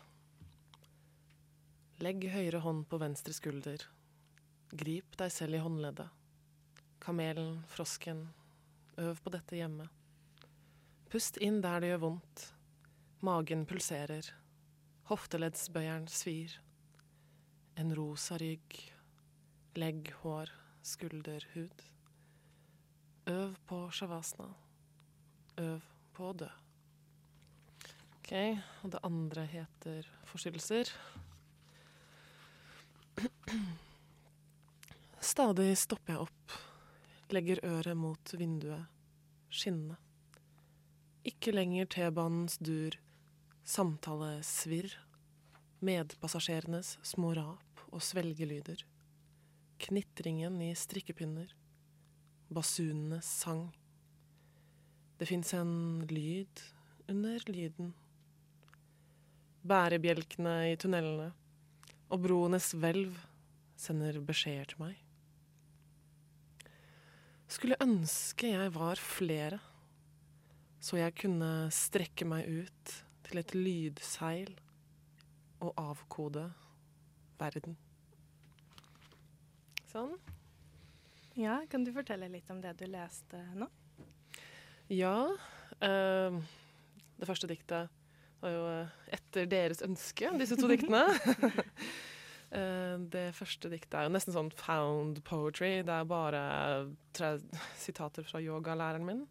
Legg 2.00 2.27
høyre 2.27 2.59
hånd 2.59 2.89
på 2.89 3.00
venstre 3.00 3.31
skulder. 3.31 3.88
Grip 4.73 5.15
deg 5.15 5.31
selv 5.31 5.55
i 5.55 5.63
håndleddet. 5.63 6.09
Kamelen, 7.00 7.63
frosken. 7.67 8.33
Øv 8.97 9.15
på 9.23 9.29
dette 9.29 9.55
hjemme. 9.55 9.88
Pust 11.13 11.36
inn 11.46 11.60
der 11.62 11.77
det 11.77 11.91
gjør 11.91 12.00
vondt. 12.01 12.41
Magen 13.22 13.67
pulserer. 13.70 14.25
Hofteleddsbøyeren 15.12 16.08
svir. 16.10 16.55
En 17.77 17.91
rosa 17.93 18.39
rygg. 18.41 18.79
Legg, 19.77 20.10
hår, 20.24 20.50
skulder, 20.82 21.46
hud. 21.53 21.84
Øv 23.29 23.53
på 23.70 23.77
shavasna. 23.93 24.48
Øv 25.62 25.86
på 26.17 26.32
å 26.32 26.34
dø. 26.39 26.48
Ok, 28.15 28.32
og 28.82 28.96
det 28.96 29.01
andre 29.05 29.43
heter 29.51 30.10
forstyrrelser. 30.32 30.89
Stadig 35.22 35.77
stopper 35.77 36.15
jeg 36.15 36.25
opp, 36.25 36.58
legger 37.38 37.62
øret 37.70 38.01
mot 38.01 38.34
vinduet, 38.34 38.89
skinnende. 39.53 40.00
Ikke 41.23 41.53
lenger 41.53 41.87
T-banens 41.87 42.57
dur, 42.59 42.97
samtalesvirr, 43.63 44.91
medpassasjerenes 45.79 46.97
små 47.07 47.31
rap 47.37 47.83
og 47.93 48.03
svelgelyder, 48.03 48.81
knitringen 49.85 50.59
i 50.65 50.73
strikkepinner, 50.75 51.47
basunenes 52.51 53.31
sang. 53.39 53.69
Det 55.15 55.29
fins 55.31 55.53
en 55.55 56.03
lyd 56.11 56.65
under 57.07 57.47
lyden. 57.47 57.93
Bærebjelkene 59.63 60.57
i 60.73 60.77
tunnelene 60.79 61.31
og 62.11 62.25
broenes 62.27 62.73
hvelv 62.75 63.15
sender 63.79 64.19
beskjeder 64.27 64.73
til 64.73 64.83
meg. 64.83 64.97
Skulle 67.47 67.79
ønske 67.79 68.51
jeg 68.51 68.73
var 68.75 68.99
flere, 68.99 69.63
så 70.83 70.99
jeg 70.99 71.15
kunne 71.15 71.69
strekke 71.71 72.27
meg 72.27 72.47
ut 72.49 72.93
til 73.23 73.39
et 73.39 73.53
lydseil 73.55 74.51
og 75.63 75.71
avkode 75.79 76.49
verden. 77.39 77.77
Sånn. 79.93 80.17
Ja, 81.39 81.61
kan 81.71 81.85
du 81.87 81.93
fortelle 81.95 82.27
litt 82.29 82.49
om 82.51 82.59
det 82.61 82.75
du 82.81 82.85
leste 82.91 83.39
nå? 83.55 83.69
Ja. 84.91 85.31
eh, 85.79 86.35
det 87.17 87.29
første 87.29 87.47
diktet 87.49 87.93
var 88.43 88.51
jo 88.51 88.65
eh, 88.73 88.97
etter 89.15 89.47
deres 89.49 89.81
ønske, 89.85 90.33
disse 90.41 90.59
to 90.59 90.71
diktene. 90.71 91.07
Eh, 92.53 92.99
det 93.09 93.31
første 93.33 93.65
diktet 93.65 93.95
er 93.97 94.03
jo 94.05 94.11
nesten 94.13 94.35
sånn 94.35 94.51
found 94.53 95.23
poetry. 95.25 95.79
Det 95.81 95.89
er 95.89 96.05
bare 96.05 96.41
sitater 97.81 98.27
fra 98.29 98.37
yogalæreren 98.45 99.07
min. 99.07 99.23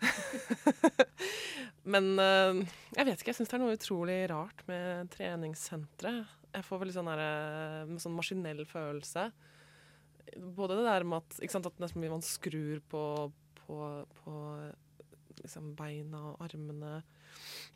Men 1.92 2.16
eh, 2.18 2.62
jeg 2.96 3.08
vet 3.08 3.20
ikke, 3.20 3.30
jeg 3.30 3.38
syns 3.38 3.50
det 3.52 3.58
er 3.58 3.62
noe 3.62 3.76
utrolig 3.76 4.18
rart 4.32 4.62
med 4.70 5.10
treningssentre. 5.14 6.14
Jeg 6.56 6.66
får 6.66 6.82
veldig 6.82 6.96
sånn, 6.96 7.10
der, 7.12 7.24
eh, 7.24 7.96
sånn 8.02 8.16
maskinell 8.16 8.64
følelse. 8.68 9.28
Både 10.56 10.78
det 10.78 10.86
der 10.88 11.06
med 11.06 11.22
at, 11.22 11.38
ikke 11.38 11.54
sant, 11.54 11.68
at 11.70 11.82
nesten 11.82 12.02
man 12.10 12.24
skrur 12.24 12.80
på, 12.90 13.02
på, 13.62 13.76
på 14.22 14.38
liksom 15.42 15.74
beina 15.78 16.22
og 16.32 16.42
armene, 16.48 16.98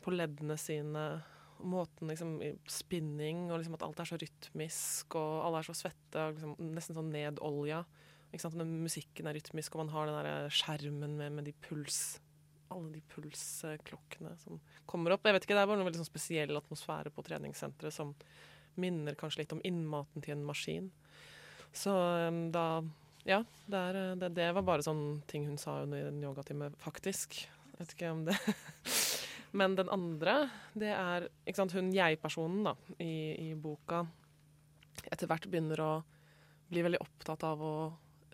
på 0.03 0.13
leddene 0.13 0.57
sine 0.59 1.05
måten 1.61 2.09
liksom, 2.09 2.35
spinning, 2.69 3.45
og 3.51 3.59
liksom 3.61 3.77
at 3.77 3.83
alt 3.85 4.01
er 4.01 4.09
så 4.09 4.19
rytmisk, 4.19 5.15
og 5.19 5.45
alle 5.45 5.61
er 5.61 5.67
så 5.67 5.75
svette, 5.77 6.17
og 6.17 6.37
liksom, 6.37 6.55
nesten 6.73 6.97
sånn 6.97 7.11
nedolja. 7.13 7.83
Når 8.31 8.67
musikken 8.67 9.27
er 9.27 9.35
rytmisk, 9.35 9.75
og 9.75 9.85
man 9.85 9.93
har 9.95 10.07
den 10.07 10.19
der 10.23 10.53
skjermen 10.55 11.17
med, 11.19 11.33
med 11.35 11.49
de 11.49 11.55
puls 11.67 12.19
alle 12.71 12.93
de 12.95 13.01
pulsklokkene 13.11 14.31
som 14.39 14.59
kommer 14.89 15.15
opp. 15.15 15.25
Jeg 15.27 15.35
vet 15.35 15.45
ikke, 15.45 15.57
Det 15.57 15.63
er 15.63 15.69
bare 15.69 15.79
noen 15.79 15.89
veldig 15.89 16.01
sånn 16.03 16.07
spesiell 16.07 16.55
atmosfære 16.55 17.13
på 17.13 17.25
treningssenteret 17.27 17.95
som 17.95 18.13
minner 18.79 19.17
kanskje 19.19 19.43
litt 19.43 19.55
om 19.55 19.63
innmaten 19.67 20.23
til 20.23 20.37
en 20.37 20.45
maskin. 20.47 20.89
Så 21.75 21.91
um, 21.91 22.45
da 22.53 22.83
Ja, 23.27 23.43
det, 23.69 23.77
er, 23.77 23.97
det, 24.17 24.31
det 24.33 24.47
var 24.57 24.65
bare 24.65 24.85
sånne 24.85 25.19
ting 25.29 25.45
hun 25.45 25.59
sa 25.61 25.81
under 25.83 26.07
en 26.09 26.23
yogatime, 26.23 26.71
faktisk. 26.81 27.35
Jeg 27.43 27.77
vet 27.77 27.93
ikke 27.95 28.13
om 28.15 28.23
det 28.25 28.37
Men 29.59 29.75
den 29.75 29.91
andre, 29.91 30.47
det 30.73 30.93
er 30.95 31.27
ikke 31.43 31.59
sant, 31.59 31.75
hun 31.75 31.91
jeg-personen 31.93 32.63
da, 32.65 32.73
i, 33.03 33.51
i, 33.51 33.53
boka 33.59 34.05
etter 35.11 35.27
hvert 35.27 35.47
begynner 35.51 35.81
å 35.83 35.91
bli 36.71 36.83
veldig 36.85 37.01
opptatt 37.03 37.43
av 37.43 37.59
å 37.59 37.73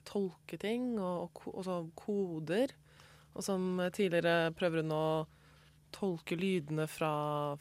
tolke 0.08 0.60
ting, 0.62 0.94
og, 1.00 1.42
og, 1.52 1.68
og 1.68 1.90
koder. 2.00 2.74
Og 3.38 3.44
som 3.46 3.82
tidligere 3.94 4.54
prøver 4.58 4.82
hun 4.82 4.96
å 4.96 5.08
tolke 5.94 6.38
lydene 6.38 6.88
fra, 6.90 7.12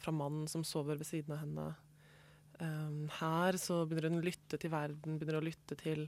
fra 0.01 0.13
mannen 0.15 0.47
som 0.51 0.63
sover 0.67 0.99
ved 0.99 1.07
siden 1.07 1.35
av 1.35 1.43
henne. 1.43 1.67
Um, 2.57 3.03
her 3.19 3.57
så 3.61 3.83
begynner 3.85 4.09
hun 4.09 4.23
å 4.23 4.25
lytte 4.25 4.57
til 4.57 4.73
verden, 4.73 5.19
begynner 5.19 5.39
å 5.39 5.45
lytte 5.45 5.77
til, 5.77 6.07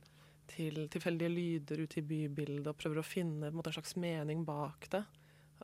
til 0.49 0.81
tilfeldige 0.91 1.29
lyder 1.29 1.83
ute 1.85 2.01
i 2.01 2.07
bybildet 2.09 2.71
og 2.71 2.79
prøver 2.79 3.01
å 3.01 3.05
finne 3.05 3.49
en, 3.49 3.57
måte, 3.57 3.69
en 3.69 3.77
slags 3.77 3.95
mening 4.01 4.41
bak 4.47 4.89
det. 4.95 5.03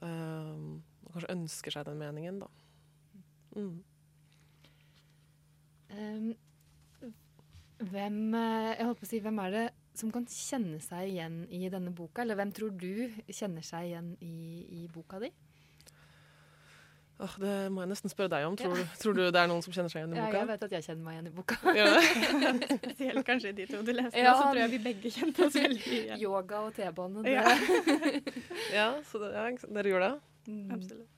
Um, 0.03 0.84
og 1.05 1.15
kanskje 1.15 1.34
ønsker 1.34 1.75
seg 1.75 1.88
den 1.89 2.01
meningen, 2.01 2.44
da. 2.44 2.51
Mm. 3.55 3.75
Um, 5.96 6.29
hvem, 7.86 8.20
eh, 8.36 8.75
jeg 8.75 8.88
holdt 8.88 9.00
på 9.01 9.08
å 9.08 9.10
si, 9.10 9.20
hvem 9.24 9.41
er 9.44 9.53
det 9.53 9.65
som 10.00 10.12
kan 10.14 10.28
kjenne 10.30 10.80
seg 10.84 11.12
igjen 11.14 11.44
i 11.54 11.66
denne 11.72 11.94
boka? 11.96 12.24
Eller 12.24 12.38
hvem 12.40 12.54
tror 12.56 12.75
du 12.75 13.08
kjenner 13.30 13.66
seg 13.66 13.92
igjen 13.92 14.14
i, 14.24 14.36
i 14.84 14.88
boka 14.92 15.22
di? 15.24 15.32
Oh, 17.16 17.32
det 17.40 17.52
må 17.72 17.80
jeg 17.80 17.90
nesten 17.94 18.12
spørre 18.12 18.28
deg 18.34 18.44
om. 18.44 18.58
Tror, 18.60 18.74
ja. 18.75 18.84
du, 18.84 18.96
tror, 19.00 19.14
du, 19.16 19.22
det 19.32 19.40
er 19.40 19.48
noen 19.48 19.62
som 19.64 19.72
kjenner 19.72 19.92
seg 19.92 20.02
igjen 20.02 20.16
i 20.18 20.20
boka? 20.20 20.32
Ja, 20.34 20.42
jeg 20.42 20.50
vet 20.50 20.66
at 20.68 20.74
jeg 20.75 20.86
kjenner 20.90 21.06
meg 21.06 21.16
igjen 21.16 21.30
i 21.30 21.36
boka. 21.38 21.58
Ja. 21.80 21.86
Spesielt 22.82 23.28
kanskje 23.30 23.54
de 23.56 23.68
to 23.70 23.80
du 23.88 23.92
leste, 23.96 24.20
ja, 24.20 24.34
så 24.36 24.50
tror 24.50 24.60
jeg 24.60 24.74
vi 24.74 24.80
begge 24.84 25.12
kjente 25.16 25.48
oss 25.48 25.56
veldig 25.56 25.94
igjen. 26.00 26.18
Yoga 26.25 26.60
og 26.68 26.75
T-bane. 26.75 27.24
Ja. 27.32 27.46
ja, 28.74 28.90
så 29.08 29.22
det, 29.24 29.32
dere 29.64 29.94
gjør 29.94 30.04
det? 30.04 30.12
Mm. 30.50 30.75
Absolutt. 30.75 31.12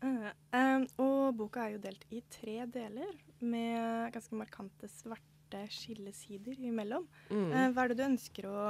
Uh, 0.00 0.30
um, 0.54 0.86
og 1.02 1.34
boka 1.36 1.66
er 1.66 1.74
jo 1.74 1.82
delt 1.82 2.06
i 2.14 2.22
tre 2.32 2.60
deler, 2.70 3.10
med 3.42 4.14
ganske 4.14 4.38
markante 4.38 4.88
svarte 4.92 5.39
skillesider 5.72 6.60
imellom. 6.68 7.06
Mm. 7.30 7.48
Uh, 7.52 7.66
hva 7.74 7.84
er 7.84 7.92
det 7.92 7.98
du 8.00 8.06
ønsker 8.06 8.48
å 8.50 8.60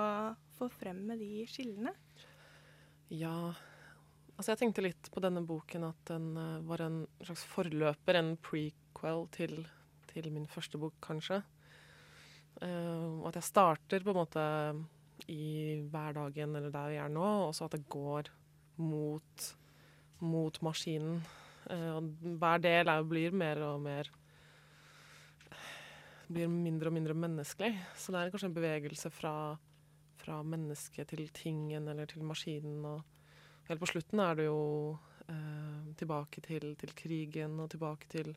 få 0.58 0.70
frem 0.72 1.02
med 1.10 1.20
de 1.22 1.44
skillene? 1.50 1.92
Ja, 3.10 3.52
altså 4.36 4.52
jeg 4.52 4.62
tenkte 4.62 4.86
litt 4.86 5.10
på 5.12 5.22
denne 5.24 5.42
boken 5.46 5.88
at 5.90 6.02
den 6.12 6.32
uh, 6.38 6.60
var 6.68 6.84
en 6.86 7.02
slags 7.22 7.44
forløper, 7.50 8.20
en 8.20 8.34
prequel 8.42 9.26
til, 9.34 9.56
til 10.12 10.30
min 10.34 10.48
første 10.50 10.80
bok, 10.80 10.98
kanskje. 11.04 11.42
og 12.60 13.28
at 13.30 13.36
jeg 13.38 13.46
starter 13.46 14.02
på 14.04 14.12
en 14.12 14.18
måte 14.18 14.42
i 15.30 15.78
hverdagen 15.88 16.56
eller 16.58 16.72
der 16.74 16.90
jeg 16.92 17.04
er 17.04 17.12
nå, 17.14 17.28
og 17.46 17.54
så 17.56 17.68
at 17.68 17.76
det 17.76 17.88
går 17.88 18.28
mot 18.76 19.46
mot 20.20 20.62
maskinen. 20.62 21.20
Uh, 21.70 22.00
hver 22.40 22.62
del 22.62 22.88
er, 22.90 23.06
blir 23.06 23.34
mer 23.36 23.60
og 23.64 23.82
mer 23.84 24.08
blir 26.30 26.50
mindre 26.50 26.90
og 26.90 26.96
mindre 26.96 27.16
menneskelig. 27.18 27.72
Så 27.98 28.12
det 28.12 28.20
er 28.20 28.32
kanskje 28.32 28.50
en 28.50 28.56
bevegelse 28.56 29.10
fra, 29.14 29.34
fra 30.20 30.40
mennesket 30.46 31.10
til 31.12 31.26
tingen 31.34 31.88
eller 31.90 32.10
til 32.10 32.24
maskinen. 32.26 32.84
Og 32.86 33.68
helt 33.70 33.82
på 33.82 33.90
slutten 33.90 34.22
er 34.22 34.38
det 34.38 34.46
jo 34.46 34.60
eh, 35.26 35.90
tilbake 36.00 36.44
til, 36.46 36.72
til, 36.80 36.94
krigen 36.96 37.58
og 37.62 37.70
tilbake 37.74 38.10
til 38.12 38.32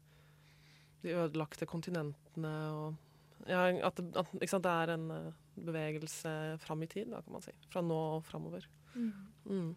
de 1.03 1.13
ødelagte 1.13 1.67
kontinentene. 1.69 2.55
og 2.71 3.49
ja, 3.49 3.67
at, 3.87 3.99
at 3.99 4.49
sant, 4.49 4.63
det 4.63 4.71
er 4.71 4.93
en 4.93 5.09
uh, 5.11 5.33
bevegelse 5.65 6.31
fram 6.63 6.83
i 6.85 6.87
tid, 6.87 7.11
da, 7.11 7.19
kan 7.21 7.35
man 7.35 7.43
si. 7.43 7.51
Fra 7.73 7.83
nå 7.83 7.99
og 8.17 8.25
framover. 8.25 8.67
Mm. 8.95 9.11
Mm. 9.45 9.71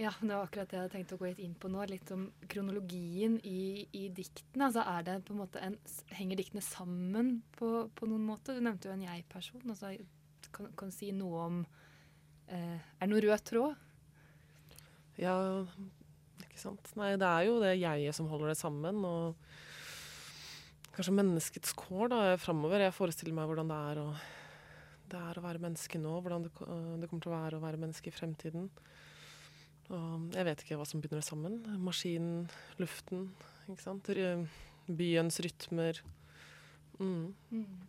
Ja, 0.00 0.14
det 0.20 0.32
var 0.32 0.46
akkurat 0.46 0.70
det 0.70 0.78
jeg 0.78 0.80
hadde 0.86 0.94
tenkt 0.94 1.10
å 1.12 1.18
gå 1.20 1.26
litt 1.28 1.40
inn 1.44 1.56
på 1.60 1.68
nå. 1.68 1.82
Litt 1.90 2.08
om 2.14 2.22
kronologien 2.48 3.34
i, 3.44 3.84
i 3.92 4.06
diktene. 4.16 4.70
Altså 4.70 4.84
er 4.88 5.04
det 5.04 5.16
på 5.26 5.34
en 5.34 5.40
måte 5.42 5.60
en, 5.60 5.76
Henger 6.16 6.40
diktene 6.40 6.62
sammen 6.64 7.34
på, 7.58 7.68
på 7.92 8.08
noen 8.08 8.24
måte? 8.24 8.54
Du 8.56 8.64
nevnte 8.64 8.88
jo 8.88 8.94
en 8.94 9.04
jeg-person. 9.04 9.66
Altså, 9.66 9.92
kan, 10.56 10.70
kan, 10.72 10.88
du 10.88 10.96
si 10.96 11.10
noe 11.12 11.42
om 11.44 11.58
eh, 12.48 12.78
Er 12.80 13.02
det 13.02 13.10
noe 13.12 13.20
rød 13.26 13.44
tråd? 13.50 13.82
Ja, 15.20 15.34
ikke 16.46 16.62
sant. 16.62 16.88
Nei, 16.96 17.12
det 17.20 17.28
er 17.28 17.50
jo 17.50 17.58
det 17.60 17.74
jeget 17.76 18.16
som 18.16 18.30
holder 18.32 18.54
det 18.54 18.56
sammen. 18.62 19.04
Og 19.04 19.36
kanskje 20.96 21.16
menneskets 21.18 21.76
kår 21.76 22.14
da, 22.14 22.22
framover. 22.40 22.86
Jeg 22.86 22.96
forestiller 22.96 23.36
meg 23.36 23.52
hvordan 23.52 23.68
det 23.68 23.82
er 23.92 24.00
å, 24.00 24.08
det 25.12 25.20
er 25.28 25.36
å 25.36 25.44
være 25.44 25.60
menneske 25.66 26.00
nå. 26.00 26.16
Hvordan 26.24 26.48
det, 26.48 26.56
det 26.56 27.12
kommer 27.12 27.28
til 27.28 27.34
å 27.34 27.36
være 27.36 27.60
å 27.60 27.64
være 27.68 27.84
menneske 27.84 28.08
i 28.08 28.16
fremtiden. 28.16 28.72
Og 29.90 30.34
jeg 30.36 30.46
vet 30.46 30.62
ikke 30.62 30.78
hva 30.78 30.86
som 30.86 31.02
binder 31.02 31.18
det 31.18 31.26
sammen. 31.26 31.58
Maskinen, 31.82 32.44
luften, 32.78 33.28
ikke 33.66 33.82
sant. 33.82 34.10
Byens 34.86 35.40
rytmer. 35.42 35.98
Mm. 37.00 37.32
Mm. 37.50 37.80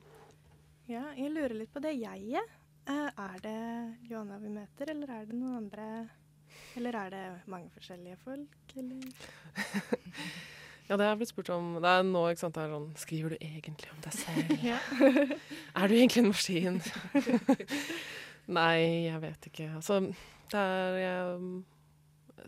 Ja, 0.89 1.03
jeg 1.17 1.34
lurer 1.36 1.53
litt 1.60 1.74
på 1.74 1.81
det 1.84 1.93
jeget. 2.00 2.58
Eh, 2.89 3.10
er 3.22 3.43
det 3.43 3.58
Johanna 4.10 4.39
vi 4.41 4.50
møter, 4.50 4.89
eller 4.93 5.13
er 5.13 5.27
det 5.29 5.38
noen 5.38 5.60
andre 5.60 5.86
Eller 6.75 6.96
er 6.98 7.12
det 7.13 7.25
mange 7.51 7.70
forskjellige 7.75 8.17
folk, 8.24 8.74
eller? 8.75 9.03
ja, 10.88 10.96
det 10.96 11.03
har 11.03 11.12
jeg 11.12 11.20
blitt 11.22 11.31
spurt 11.31 11.51
om. 11.53 11.75
Det 11.84 11.91
er 11.91 12.08
nå, 12.08 12.24
ikke 12.31 12.41
sant, 12.41 12.58
det 12.58 12.63
er 12.63 12.74
sånn 12.74 12.89
Skriver 13.00 13.36
du 13.36 13.38
egentlig 13.38 13.91
om 13.93 14.01
deg 14.03 14.17
selv? 14.17 14.65
er 15.84 15.91
du 15.91 15.96
egentlig 16.00 16.24
en 16.24 16.31
maskin? 16.31 16.81
Nei, 18.51 19.05
jeg 19.05 19.22
vet 19.22 19.48
ikke. 19.51 19.70
Altså, 19.77 20.01
det 20.51 20.65
er 20.65 20.98
jeg 21.03 21.62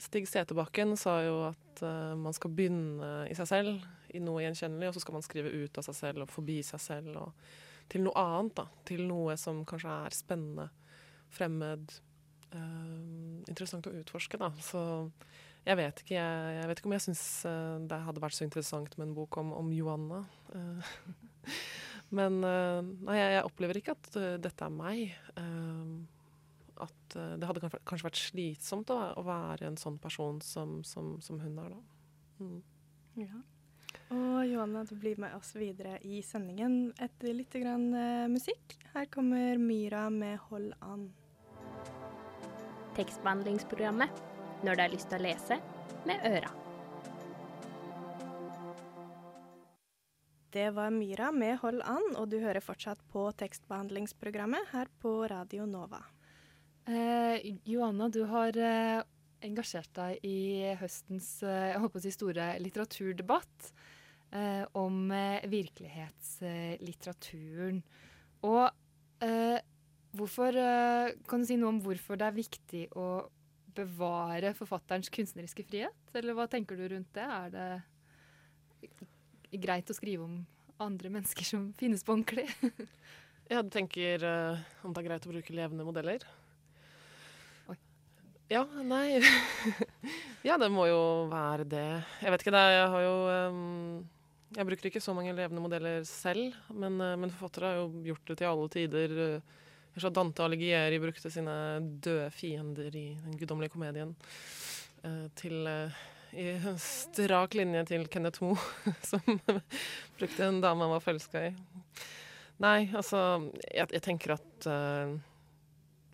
Stig 0.01 0.27
Seterbakken 0.29 0.95
sa 0.99 1.17
jo 1.25 1.35
at 1.49 1.83
uh, 1.85 2.13
man 2.19 2.35
skal 2.35 2.53
begynne 2.55 3.11
i 3.29 3.35
seg 3.37 3.49
selv, 3.49 3.83
i 4.13 4.21
noe 4.21 4.43
gjenkjennelig, 4.43 4.89
og 4.89 4.95
så 4.95 5.03
skal 5.03 5.17
man 5.17 5.25
skrive 5.25 5.51
ut 5.53 5.77
av 5.79 5.85
seg 5.87 5.97
selv 5.97 6.25
og 6.25 6.33
forbi 6.33 6.59
seg 6.65 6.81
selv 6.81 7.19
og 7.21 7.45
til 7.91 8.05
noe 8.05 8.15
annet. 8.19 8.55
da, 8.61 8.67
Til 8.87 9.05
noe 9.09 9.35
som 9.39 9.63
kanskje 9.67 9.95
er 10.05 10.15
spennende, 10.15 10.69
fremmed, 11.33 11.95
uh, 12.53 13.41
interessant 13.49 13.89
å 13.89 13.95
utforske. 13.99 14.39
da, 14.41 14.51
Så 14.63 14.81
jeg 15.65 15.79
vet 15.79 16.03
ikke, 16.03 16.15
jeg, 16.17 16.55
jeg 16.59 16.69
vet 16.69 16.81
ikke 16.81 16.91
om 16.91 16.97
jeg 16.97 17.05
syns 17.07 17.25
uh, 17.49 17.77
det 17.89 18.01
hadde 18.07 18.23
vært 18.23 18.37
så 18.37 18.47
interessant 18.47 18.97
med 18.97 19.09
en 19.09 19.17
bok 19.17 19.39
om, 19.41 19.53
om 19.57 19.71
Joanna. 19.75 20.23
men 22.17 22.41
nei, 22.43 23.15
jeg, 23.17 23.45
opplever 23.47 23.79
ikke 23.79 23.95
at 23.97 24.11
dette 24.43 24.67
er 24.67 24.73
meg. 24.75 25.15
At 26.83 27.17
uh, 27.17 27.33
det 27.39 27.49
hadde 27.49 27.63
kanskje, 27.63 28.05
vært 28.07 28.21
slitsomt 28.21 28.93
å, 28.93 28.99
å, 29.17 29.23
være 29.27 29.69
en 29.69 29.79
sånn 29.79 29.97
person 30.01 30.41
som, 30.43 30.81
som, 30.87 31.15
som 31.23 31.41
hun 31.43 31.59
er, 31.63 31.73
da. 31.73 31.81
Mm. 32.43 32.61
Ja. 33.23 33.43
Og 34.13 34.39
Johanna, 34.49 34.83
du 34.89 34.95
blir 34.99 35.19
med 35.21 35.35
oss 35.37 35.53
videre 35.55 35.99
i 36.05 36.21
sendingen 36.25 36.91
etter 37.01 37.33
litt 37.37 37.53
grann, 37.53 37.89
uh, 37.93 38.29
musikk. 38.31 38.77
Her 38.93 39.09
kommer 39.13 39.61
Myra 39.61 40.09
med 40.13 40.39
'Hold 40.47 40.75
an'. 40.81 41.11
Tekstbehandlingsprogrammet 42.97 44.21
når 44.63 44.75
du 44.75 44.81
har 44.85 44.93
lyst 44.93 45.09
til 45.09 45.19
å 45.19 45.25
lese 45.25 45.57
med 46.05 46.21
øra. 46.29 46.51
Det 50.53 50.69
var 50.69 50.91
Myra 50.93 51.31
med 51.31 51.57
'Hold 51.59 51.81
an', 51.81 52.15
og 52.15 52.29
du 52.29 52.37
hører 52.39 52.61
fortsatt 52.61 52.99
på 53.09 53.31
tekstbehandlingsprogrammet 53.41 54.69
her 54.69 54.85
på 55.01 55.27
Radio 55.27 55.65
Nova. 55.65 56.03
Eh, 56.83 57.55
Joanna, 57.63 58.09
du 58.11 58.25
har 58.27 58.51
eh, 58.59 58.99
engasjert 59.47 59.87
deg 59.95 60.19
i 60.27 60.67
høstens 60.81 61.37
eh, 61.45 61.69
jeg 61.71 61.79
håper 61.79 61.99
å 61.99 62.01
si, 62.03 62.11
store 62.11 62.59
litteraturdebatt 62.59 63.71
eh, 64.35 64.67
om 64.75 65.11
eh, 65.15 65.47
virkelighetslitteraturen. 65.47 67.79
Og 68.43 68.67
eh, 69.23 69.63
hvorfor 70.11 70.51
Kan 71.29 71.39
du 71.39 71.45
si 71.47 71.55
noe 71.57 71.69
om 71.71 71.81
hvorfor 71.85 72.15
det 72.19 72.25
er 72.27 72.33
viktig 72.35 72.87
å 72.99 73.31
bevare 73.73 74.53
forfatterens 74.53 75.09
kunstneriske 75.13 75.63
frihet? 75.65 75.95
Eller 76.13 76.33
hva 76.35 76.47
tenker 76.51 76.75
du 76.77 76.87
rundt 76.91 77.13
det? 77.15 77.23
Er 77.23 77.49
det 77.55 77.81
greit 79.63 79.89
å 79.89 79.93
skrive 79.95 80.23
om 80.27 80.45
andre 80.83 81.09
mennesker 81.15 81.43
som 81.47 81.73
finnes 81.79 82.03
på 82.03 82.11
ordentlig? 82.17 82.47
jeg 83.55 83.63
tenker 83.71 84.19
om 84.83 84.91
det 84.91 84.99
er 84.99 85.07
greit 85.07 85.25
å 85.25 85.31
bruke 85.31 85.55
levende 85.55 85.87
modeller? 85.87 86.19
Ja, 88.53 88.63
nei 88.85 89.17
Ja, 90.47 90.59
det 90.61 90.69
må 90.69 90.85
jo 90.85 91.25
være 91.31 91.65
det. 91.65 91.87
Jeg 92.21 92.33
vet 92.33 92.43
ikke, 92.43 92.53
det. 92.53 92.63
Jeg 92.75 92.87
har 92.93 93.03
jo 93.05 93.13
um, 93.49 93.99
Jeg 94.53 94.67
bruker 94.69 94.89
ikke 94.91 95.01
så 95.01 95.15
mange 95.17 95.33
levende 95.33 95.63
modeller 95.63 96.03
selv, 96.05 96.53
men, 96.69 96.99
uh, 97.01 97.15
men 97.17 97.31
forfattere 97.33 97.71
har 97.71 97.81
jo 97.81 98.03
gjort 98.11 98.29
det 98.29 98.37
til 98.41 98.51
alle 98.51 98.69
tider. 98.75 99.15
Jeg 99.93 100.03
så 100.03 100.11
Dante 100.13 100.45
Alighieri 100.45 100.99
brukte 101.01 101.31
sine 101.33 101.55
døde 102.03 102.29
fiender 102.35 102.93
i 102.93 103.07
den 103.23 103.37
guddommelige 103.39 103.73
komedien 103.73 104.13
uh, 105.05 105.27
til 105.39 105.63
uh, 105.69 106.03
i 106.33 106.53
strak 106.81 107.53
linje 107.57 107.83
til 107.91 108.07
Kenneth 108.09 108.41
Moe, 108.43 108.57
som 109.09 109.21
brukte 110.17 110.47
en 110.47 110.61
dame 110.63 110.85
han 110.85 110.95
var 110.95 111.03
forelska 111.03 111.47
i. 111.49 111.53
Nei, 112.63 112.89
altså 112.93 113.19
Jeg, 113.73 113.89
jeg 113.95 114.01
tenker 114.05 114.35
at 114.35 114.67
eh, 114.69 115.13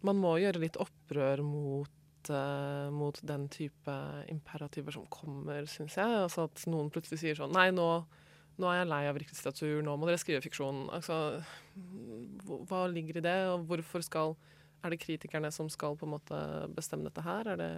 man 0.08 0.20
må 0.22 0.38
gjøre 0.40 0.62
litt 0.64 0.80
opprør 0.80 1.44
mot 1.44 1.99
eh, 2.28 2.90
mot 2.92 3.16
den 3.24 3.48
type 3.54 3.96
imperativer 4.28 4.92
som 4.96 5.06
kommer, 5.14 5.64
syns 5.72 5.96
jeg. 5.96 6.18
Altså 6.26 6.50
At 6.50 6.66
noen 6.68 6.92
plutselig 6.92 7.22
sier 7.22 7.40
sånn 7.40 7.56
Nei, 7.56 7.70
nå, 7.72 7.88
nå 8.60 8.68
er 8.70 8.82
jeg 8.82 8.90
lei 8.92 9.02
av 9.08 9.16
virkelighetslitteratur, 9.16 9.80
nå 9.88 9.96
må 9.96 10.10
dere 10.10 10.20
skrive 10.20 10.44
fiksjon. 10.44 10.88
Altså, 10.96 11.40
hva- 12.68 12.86
ligger 12.92 13.22
i 13.22 13.26
det, 13.30 13.38
og 13.54 13.68
hvorfor 13.70 14.04
skal 14.04 14.36
Er 14.84 14.94
det 14.94 15.02
kritikerne 15.02 15.52
som 15.52 15.68
skal 15.72 15.98
på 16.00 16.06
en 16.08 16.14
måte 16.18 16.38
bestemme 16.76 17.04
dette 17.08 17.24
her? 17.24 17.48
Er 17.52 17.58
det 17.60 17.74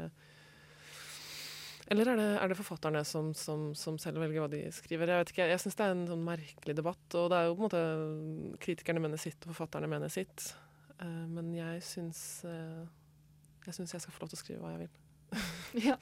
eller 1.91 2.07
er 2.07 2.15
det, 2.15 2.27
er 2.39 2.48
det 2.48 2.55
forfatterne 2.55 3.01
som, 3.03 3.33
som, 3.36 3.71
som 3.75 3.98
selv 4.00 4.21
velger 4.21 4.39
hva 4.39 4.48
de 4.53 4.62
skriver? 4.71 5.10
Jeg 5.12 5.24
vet 5.24 5.31
ikke, 5.33 5.48
jeg 5.50 5.60
syns 5.60 5.75
det 5.75 5.83
er 5.83 5.95
en 5.95 6.05
sånn 6.07 6.21
merkelig 6.24 6.75
debatt. 6.77 7.15
Og 7.19 7.25
det 7.33 7.39
er 7.39 7.50
jo 7.50 7.55
på 7.57 7.65
en 7.65 7.65
måte 7.65 8.60
Kritikerne 8.63 9.01
mener 9.03 9.19
sitt, 9.19 9.41
og 9.43 9.51
forfatterne 9.51 9.89
mener 9.91 10.13
sitt. 10.13 10.45
Uh, 11.01 11.25
men 11.33 11.50
jeg 11.57 11.81
syns 11.83 12.21
eh, 12.48 12.86
jeg 13.68 13.77
syns 13.77 13.94
jeg 13.96 14.03
skal 14.03 14.15
få 14.15 14.24
lov 14.24 14.32
til 14.32 14.39
å 14.39 14.41
skrive 14.41 14.62
hva 14.63 14.74
jeg 14.75 14.84
vil. 14.86 14.94
Ja. 15.88 15.96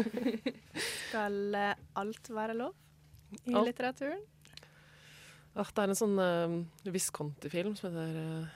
Skal 1.10 1.36
eh, 1.54 1.82
alt 2.00 2.30
være 2.34 2.56
lov 2.58 2.74
i 3.46 3.54
Alt. 3.54 3.68
litteraturen? 3.68 4.24
Ah, 5.54 5.66
det 5.66 5.82
er 5.82 5.92
en 5.92 5.98
sånn 5.98 6.18
uh, 6.18 6.90
Visconti-film 6.94 7.74
som 7.78 7.90
heter 7.90 8.18
uh, 8.18 8.46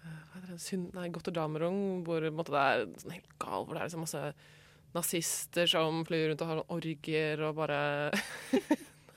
eh, 0.00 0.20
hva 0.28 0.38
heter 0.38 0.52
det? 0.54 0.60
Syn 0.64 0.86
nei, 0.96 1.10
Gotterdamerung, 1.12 1.80
hvor 2.06 2.24
måte, 2.32 2.52
det 2.54 2.64
er 2.64 2.84
sånn 3.02 3.16
helt 3.16 3.34
gal, 3.40 3.64
hvor 3.64 3.76
det 3.76 3.82
er 3.82 3.90
liksom 3.90 4.04
masse 4.04 4.22
nazister 4.94 5.68
som 5.68 6.04
flyr 6.06 6.30
rundt 6.30 6.44
og 6.44 6.50
har 6.52 6.62
orgier 6.72 7.40
og 7.48 7.56
bare 7.58 7.80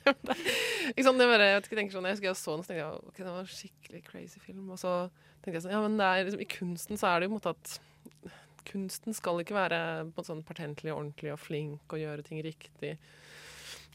ikke 0.07 1.05
sånn, 1.07 1.19
det 1.19 1.29
bare, 1.29 1.49
jeg 1.51 1.59
vet 1.59 1.69
ikke, 1.69 1.79
tenker 1.81 1.97
sånn, 1.97 2.07
jeg 2.09 2.17
husker 2.17 2.29
jeg 2.29 2.39
så 2.39 2.55
den, 2.55 2.63
og 2.63 2.67
tenkte 2.67 2.81
jeg 2.81 3.11
ok, 3.11 3.21
det 3.21 3.29
var 3.29 3.43
en 3.43 3.53
skikkelig 3.53 4.01
crazy 4.07 4.41
film. 4.43 4.65
Og 4.73 4.81
så 4.81 4.93
tenkte 5.41 5.55
jeg 5.57 5.65
sånn, 5.67 5.75
ja, 5.75 5.83
men 5.83 5.97
det 5.99 6.07
er, 6.07 6.25
liksom, 6.27 6.43
i 6.43 6.51
kunsten 6.51 6.99
så 6.99 7.11
er 7.11 7.19
det 7.19 7.27
jo 7.27 7.33
på 7.33 7.37
en 7.37 7.41
måte 7.41 7.55
at 7.55 8.35
kunsten 8.67 9.15
skal 9.15 9.41
ikke 9.41 9.55
være 9.55 9.79
på 10.11 10.23
en 10.23 10.27
sånn 10.27 10.45
patentlig 10.47 10.91
ordentlig 10.93 11.32
og 11.34 11.41
flink 11.41 11.95
og 11.95 12.01
gjøre 12.01 12.25
ting 12.27 12.41
riktig. 12.43 12.97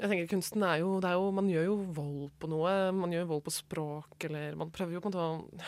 Jeg 0.01 0.09
tenker 0.09 0.31
kunsten 0.31 0.65
er 0.65 0.81
jo, 0.81 0.95
er 1.05 1.17
jo 1.19 1.27
Man 1.37 1.51
gjør 1.53 1.67
jo 1.69 1.75
vold 1.95 2.31
på 2.41 2.49
noe. 2.51 2.71
Man 2.97 3.13
gjør 3.13 3.29
vold 3.35 3.43
på 3.47 3.53
språk, 3.55 4.17
eller 4.29 4.57
man 4.59 4.73
prøver 4.73 4.97
jo 4.97 5.03
på 5.05 5.13
en 5.13 5.17
måte 5.19 5.27
å 5.27 5.67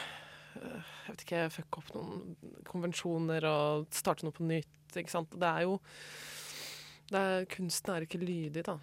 Jeg 0.55 1.11
vet 1.11 1.25
ikke, 1.27 1.43
fucke 1.59 1.83
opp 1.83 1.93
noen 1.97 2.55
konvensjoner 2.71 3.45
og 3.51 3.89
starte 3.95 4.25
noe 4.25 4.35
på 4.35 4.47
nytt. 4.49 4.97
Ikke 4.97 5.13
sant. 5.13 5.35
Det 5.37 5.51
er 5.51 5.67
jo 5.67 5.77
det 7.11 7.21
er, 7.21 7.47
Kunsten 7.53 7.93
er 7.93 8.07
ikke 8.07 8.23
lydig, 8.23 8.63
da, 8.65 8.79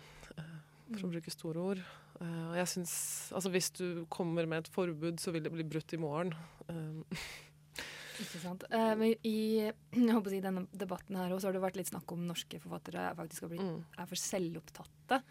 for 0.97 1.07
å 1.07 1.11
bruke 1.13 1.31
store 1.33 1.59
ord. 1.71 1.81
Eh, 2.21 2.47
Og 2.51 2.55
jeg 2.59 2.67
synes, 2.67 2.93
altså 3.33 3.49
Hvis 3.53 3.71
du 3.77 4.05
kommer 4.09 4.45
med 4.47 4.65
et 4.65 4.71
forbud, 4.73 5.19
så 5.19 5.31
vil 5.33 5.43
det 5.43 5.51
bli 5.53 5.63
brutt 5.63 5.93
i 5.93 5.97
morgen. 6.01 6.33
Eh, 6.69 7.01
Ikke 8.21 8.41
sant. 8.43 8.63
Eh, 8.69 8.91
men 8.99 9.15
i 9.25 9.37
jeg 9.95 10.11
håper 10.13 10.29
å 10.29 10.33
si, 10.35 10.41
denne 10.43 10.67
debatten 10.77 11.15
her 11.17 11.31
også, 11.31 11.41
så 11.41 11.47
har 11.49 11.53
det 11.57 11.63
vært 11.63 11.79
litt 11.79 11.89
snakk 11.89 12.11
om 12.13 12.27
norske 12.27 12.59
forfattere 12.61 13.07
faktisk 13.17 13.47
har 13.47 13.53
blitt, 13.55 13.61
Mm. 13.65 13.83
er 13.97 14.05
for 14.11 14.15
selvopptatte. 14.15 15.21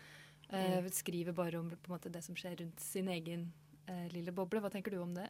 Eh, 0.51 0.81
Mm. 0.81 0.91
Skriver 0.91 1.33
bare 1.37 1.59
om 1.61 1.71
måte, 1.89 2.11
det 2.11 2.25
som 2.25 2.35
skjer 2.35 2.57
rundt 2.59 2.81
sin 2.81 3.07
egen 3.09 3.53
eh, 3.87 4.09
lille 4.11 4.33
boble. 4.35 4.61
Hva 4.61 4.71
tenker 4.73 4.91
du 4.91 4.99
om 5.03 5.15
det? 5.15 5.29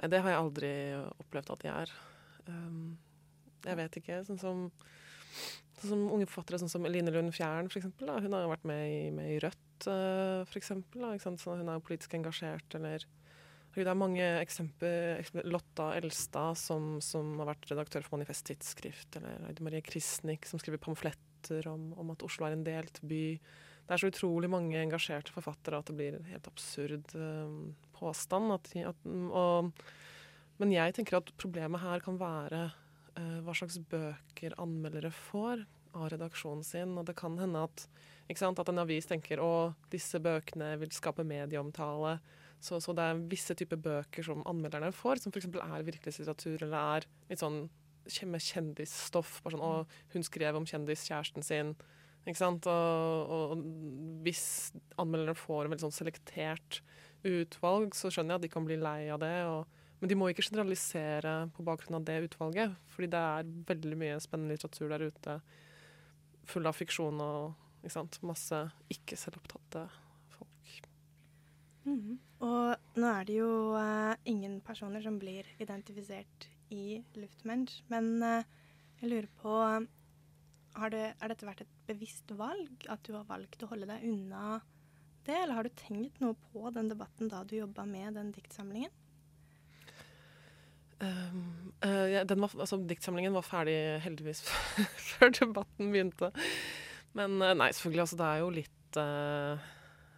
Nei, 0.00 0.08
det 0.08 0.20
har 0.22 0.30
jeg 0.32 0.40
aldri 0.40 0.72
opplevd 1.22 1.50
at 1.52 1.62
jeg 1.62 1.72
er. 1.84 1.92
Um, 2.48 2.98
jeg 3.64 3.76
vet 3.78 3.96
ikke. 4.00 4.24
Sånn 4.26 4.40
som, 4.40 4.64
sånn 5.82 5.92
som 5.94 6.12
unge 6.14 6.28
forfattere 6.30 6.60
sånn 6.62 6.70
som 6.72 6.86
Eline 6.88 7.12
Lund 7.14 7.34
Fjæren, 7.34 7.68
for 7.70 7.80
eksempel. 7.80 8.10
Hun 8.22 8.36
har 8.36 8.44
jo 8.44 8.52
vært 8.52 8.68
med 8.68 8.84
i, 8.88 9.00
med 9.14 9.34
i 9.34 9.40
Rødt, 9.42 9.88
uh, 9.88 10.44
for 10.48 10.60
eksempel. 10.60 11.04
Hun 11.04 11.68
er 11.68 11.76
jo 11.76 11.84
politisk 11.88 12.14
engasjert, 12.18 12.78
eller 12.78 13.04
Det 13.72 13.88
er 13.88 13.96
mange 13.96 14.24
eksempler. 14.42 15.22
Lotta 15.48 15.94
Elstad, 15.96 16.58
som, 16.60 17.00
som 17.00 17.38
har 17.40 17.54
vært 17.54 17.70
redaktør 17.70 18.04
for 18.04 18.18
Manifest 18.18 18.44
Tidsskrift, 18.50 19.16
eller 19.16 19.46
Aide 19.48 19.64
Marie 19.64 19.80
Krisnik, 19.80 20.44
som 20.46 20.60
skriver 20.60 20.82
pamfletter 20.82 21.68
om, 21.70 21.92
om 21.96 22.12
at 22.12 22.22
Oslo 22.22 22.46
er 22.46 22.56
en 22.56 22.66
delt 22.66 23.00
by. 23.00 23.24
Det 23.82 23.96
er 23.96 24.02
så 24.02 24.12
utrolig 24.12 24.50
mange 24.52 24.78
engasjerte 24.78 25.32
forfattere 25.34 25.80
at 25.80 25.88
det 25.88 25.96
blir 25.96 26.18
en 26.18 26.28
helt 26.28 26.46
absurd 26.46 27.16
uh, 27.16 27.48
påstand. 27.96 28.52
At, 28.54 28.70
at, 28.92 29.08
og, 29.08 29.72
men 30.60 30.76
jeg 30.76 30.94
tenker 30.94 31.18
at 31.18 31.32
problemet 31.40 31.82
her 31.82 32.04
kan 32.04 32.20
være 32.20 32.68
hva 33.16 33.54
slags 33.56 33.78
bøker 33.90 34.56
anmeldere 34.62 35.12
får 35.14 35.64
av 35.96 36.08
redaksjonen 36.12 36.64
sin. 36.66 36.96
Og 36.98 37.06
det 37.08 37.16
kan 37.18 37.36
hende 37.40 37.64
at, 37.68 37.84
sant, 38.38 38.60
at 38.60 38.70
en 38.72 38.82
avis 38.82 39.08
tenker 39.08 39.42
å, 39.42 39.72
disse 39.92 40.20
bøkene 40.22 40.74
vil 40.80 40.92
skape 40.94 41.26
medieomtale. 41.26 42.18
Så, 42.62 42.78
så 42.80 42.94
det 42.94 43.04
er 43.04 43.22
visse 43.30 43.56
typer 43.58 43.80
bøker 43.82 44.24
som 44.26 44.44
anmelderne 44.48 44.92
får, 44.94 45.24
som 45.24 45.34
f.eks. 45.34 45.48
er 45.50 45.86
virkelighetslitteratur 45.88 46.62
eller 46.68 46.98
er 46.98 47.08
litt 47.30 47.42
sånn 47.42 47.64
med 48.30 48.42
kjendisstoff. 48.42 49.40
Bare 49.42 49.56
sånn, 49.56 49.66
å, 49.66 50.06
hun 50.14 50.26
skrev 50.26 50.58
om 50.58 50.66
kjendiskjæresten 50.68 51.46
sin. 51.46 51.74
Ikke 52.22 52.38
sant? 52.38 52.66
Og, 52.70 53.34
og 53.34 53.64
hvis 54.22 54.44
anmelderne 55.00 55.34
får 55.38 55.64
en 55.64 55.74
veldig 55.74 55.88
sånn 55.88 55.96
selektert 55.96 56.82
utvalg, 57.26 57.96
så 57.98 58.10
skjønner 58.10 58.36
jeg 58.36 58.42
at 58.42 58.46
de 58.46 58.52
kan 58.54 58.66
bli 58.66 58.78
lei 58.78 59.00
av 59.10 59.22
det. 59.22 59.36
Og, 59.50 59.81
men 60.02 60.10
de 60.10 60.16
må 60.18 60.26
ikke 60.32 60.42
generalisere 60.42 61.32
på 61.54 61.62
bakgrunn 61.62 62.00
av 62.00 62.06
det 62.08 62.16
utvalget. 62.24 62.72
Fordi 62.90 63.06
det 63.12 63.18
er 63.22 63.50
veldig 63.68 63.98
mye 64.00 64.16
spennende 64.22 64.56
litteratur 64.56 64.90
der 64.90 65.04
ute 65.06 65.36
full 66.50 66.66
av 66.66 66.74
fiksjon 66.74 67.20
og 67.22 67.84
ikke 67.84 67.94
sant? 67.94 68.18
masse 68.26 68.58
ikke 68.90 69.18
selvopptatte 69.18 69.84
folk. 70.34 70.88
Mhm. 71.86 72.16
Og 72.42 72.98
nå 72.98 73.12
er 73.12 73.28
det 73.28 73.36
jo 73.36 73.52
uh, 73.78 74.18
ingen 74.26 74.58
personer 74.66 75.04
som 75.04 75.20
blir 75.22 75.46
identifisert 75.62 76.48
i 76.74 76.98
luftmensch, 77.14 77.78
men 77.92 78.16
uh, 78.26 78.42
jeg 78.98 79.12
lurer 79.12 79.28
på 79.38 79.54
har 80.72 80.90
det, 80.90 81.04
Er 81.20 81.30
dette 81.30 81.46
vært 81.46 81.62
et 81.62 81.78
bevisst 81.86 82.30
valg, 82.34 82.88
at 82.90 83.06
du 83.06 83.12
har 83.14 83.28
valgt 83.28 83.62
å 83.62 83.70
holde 83.70 83.86
deg 83.86 84.02
unna 84.08 84.58
det, 85.26 85.36
eller 85.36 85.54
har 85.54 85.68
du 85.68 85.78
tenkt 85.78 86.18
noe 86.18 86.34
på 86.50 86.70
den 86.74 86.90
debatten 86.90 87.30
da 87.30 87.44
du 87.46 87.54
jobba 87.54 87.84
med 87.86 88.16
den 88.18 88.32
diktsamlingen? 88.34 88.90
Um, 91.02 91.72
den 91.82 92.40
var, 92.44 92.52
altså, 92.60 92.78
diktsamlingen 92.86 93.34
var 93.34 93.42
ferdig 93.42 93.74
heldigvis 94.04 94.44
før 95.08 95.32
debatten 95.34 95.90
begynte. 95.90 96.30
Men 97.18 97.40
uh, 97.42 97.52
nei, 97.58 97.72
selvfølgelig. 97.74 98.04
Altså, 98.04 98.18
det 98.20 98.28
er 98.28 98.42
jo 98.42 98.52
litt 98.54 99.00
uh, 99.00 99.72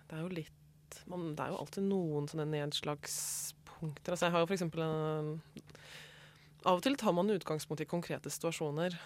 Det 0.04 0.18
er 0.18 0.22
jo 0.26 0.34
litt 0.40 0.98
man, 1.10 1.30
Det 1.32 1.46
er 1.46 1.54
jo 1.54 1.60
alltid 1.62 1.88
noen 1.88 2.28
sånne 2.30 2.46
nedslagspunkter. 2.52 4.12
Altså, 4.12 4.28
jeg 4.28 4.36
har 4.36 4.44
jo 4.44 4.50
for 4.50 4.58
eksempel 4.58 4.84
Av 6.64 6.76
og 6.76 6.84
til 6.84 6.96
tar 7.00 7.16
man 7.16 7.32
utgangspunkt 7.32 7.82
i 7.84 7.88
konkrete 7.88 8.32
situasjoner. 8.32 8.96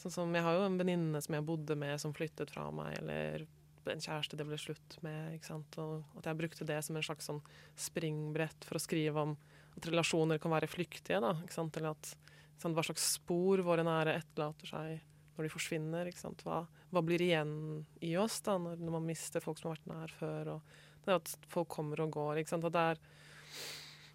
Sånn 0.00 0.12
som 0.12 0.36
Jeg 0.36 0.44
har 0.44 0.58
jo 0.58 0.68
en 0.68 0.78
venninne 0.80 1.20
som 1.24 1.36
jeg 1.36 1.46
bodde 1.46 1.76
med, 1.78 1.96
som 2.02 2.14
flyttet 2.16 2.52
fra 2.52 2.68
meg, 2.74 2.96
eller 3.00 3.46
en 3.92 4.00
kjæreste 4.00 4.36
det 4.40 4.46
ble 4.48 4.56
slutt 4.60 4.96
med. 5.04 5.34
ikke 5.36 5.50
sant? 5.50 5.76
Og 5.80 6.20
at 6.20 6.28
jeg 6.28 6.38
brukte 6.38 6.68
det 6.68 6.78
som 6.84 6.96
en 6.96 7.04
slags 7.04 7.28
sånn 7.28 7.42
springbrett 7.76 8.64
for 8.64 8.78
å 8.78 8.82
skrive 8.82 9.24
om 9.28 9.36
at 9.76 9.88
relasjoner 9.90 10.40
kan 10.42 10.54
være 10.54 10.70
flyktige. 10.70 11.20
da? 11.22 11.34
Eller 11.34 11.90
at, 11.90 12.14
sant, 12.60 12.74
hva 12.76 12.84
slags 12.86 13.10
spor 13.18 13.62
våre 13.66 13.84
nære 13.86 14.16
etterlater 14.20 14.70
seg 14.70 15.02
når 15.34 15.46
de 15.46 15.52
forsvinner. 15.52 16.10
Hva, 16.44 16.62
hva 16.94 17.02
blir 17.02 17.22
igjen 17.24 17.84
i 18.06 18.14
oss 18.20 18.40
da, 18.46 18.56
når, 18.60 18.78
når 18.82 18.98
man 18.98 19.08
mister 19.08 19.42
folk 19.42 19.58
som 19.58 19.70
har 19.70 19.78
vært 19.78 19.90
nær 19.90 20.14
før? 20.20 20.52
og 20.56 20.76
det 21.04 21.16
At 21.18 21.32
folk 21.52 21.68
kommer 21.74 22.00
og 22.04 22.14
går. 22.14 22.40
At 22.40 22.68
det 22.68 22.84
er 22.84 23.00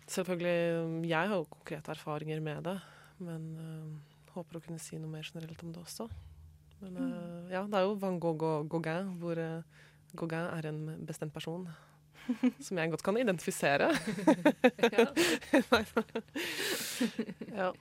selvfølgelig, 0.08 1.10
Jeg 1.10 1.28
har 1.28 1.36
jo 1.36 1.46
konkrete 1.46 1.92
erfaringer 1.92 2.40
med 2.40 2.64
det, 2.64 2.80
men 3.20 3.44
øh, 3.60 4.34
håper 4.34 4.58
å 4.58 4.64
kunne 4.64 4.80
si 4.82 4.98
noe 4.98 5.12
mer 5.12 5.28
generelt 5.28 5.64
om 5.64 5.74
det 5.74 5.84
også. 5.84 6.10
Men 6.80 6.98
øh, 6.98 7.52
ja, 7.52 7.66
det 7.68 7.78
er 7.78 7.86
jo 7.86 8.00
Van 8.00 8.20
Gogh 8.20 8.44
og 8.44 8.70
Gauguin, 8.72 9.14
hvor 9.20 9.38
øh, 9.38 9.62
Gauguin 10.16 10.48
er 10.48 10.70
en 10.70 11.06
bestemt 11.06 11.34
person. 11.34 11.68
Som 12.68 12.78
jeg 12.80 12.92
godt 12.94 13.04
kan 13.06 13.18
identifisere. 13.18 13.90
ja. 17.60 17.74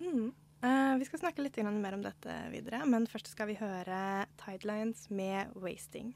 Mm. 0.00 0.32
Eh, 0.62 0.96
vi 1.00 1.04
skal 1.08 1.22
snakke 1.22 1.44
litt 1.44 1.56
mer 1.64 1.96
om 1.96 2.02
dette 2.04 2.34
videre, 2.52 2.84
men 2.86 3.06
først 3.08 3.32
skal 3.32 3.48
vi 3.48 3.60
høre 3.60 4.26
Tidelines 4.42 5.08
med 5.10 5.54
'Wasting'. 5.56 6.12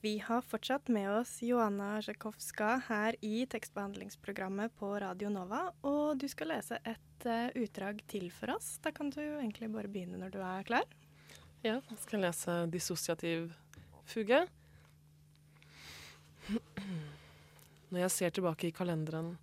Vi 0.00 0.18
har 0.22 0.42
fortsatt 0.46 0.88
med 0.88 1.10
oss 1.10 1.40
Joanna 1.42 2.02
Zjekowska 2.02 2.76
her 2.86 3.16
i 3.26 3.42
tekstbehandlingsprogrammet 3.50 4.76
på 4.78 4.92
Radio 5.02 5.32
Nova, 5.34 5.64
og 5.82 6.18
du 6.18 6.28
skal 6.30 6.52
lese 6.52 6.78
et 6.86 7.26
uh, 7.26 7.50
utdrag 7.58 7.98
til 8.06 8.28
for 8.30 8.54
oss. 8.54 8.76
Da 8.84 8.92
kan 8.94 9.10
du 9.10 9.18
egentlig 9.18 9.66
bare 9.74 9.90
begynne 9.90 10.20
når 10.22 10.30
du 10.30 10.38
er 10.46 10.62
klar. 10.68 10.86
Ja, 11.66 11.80
jeg 11.90 11.98
skal 12.04 12.22
lese 12.22 12.54
dissosiativ 12.70 13.50
fuge. 14.06 14.44
Når 17.90 18.04
jeg 18.04 18.12
ser 18.14 18.34
tilbake 18.34 18.68
i 18.68 18.74
kalenderen, 18.74 19.34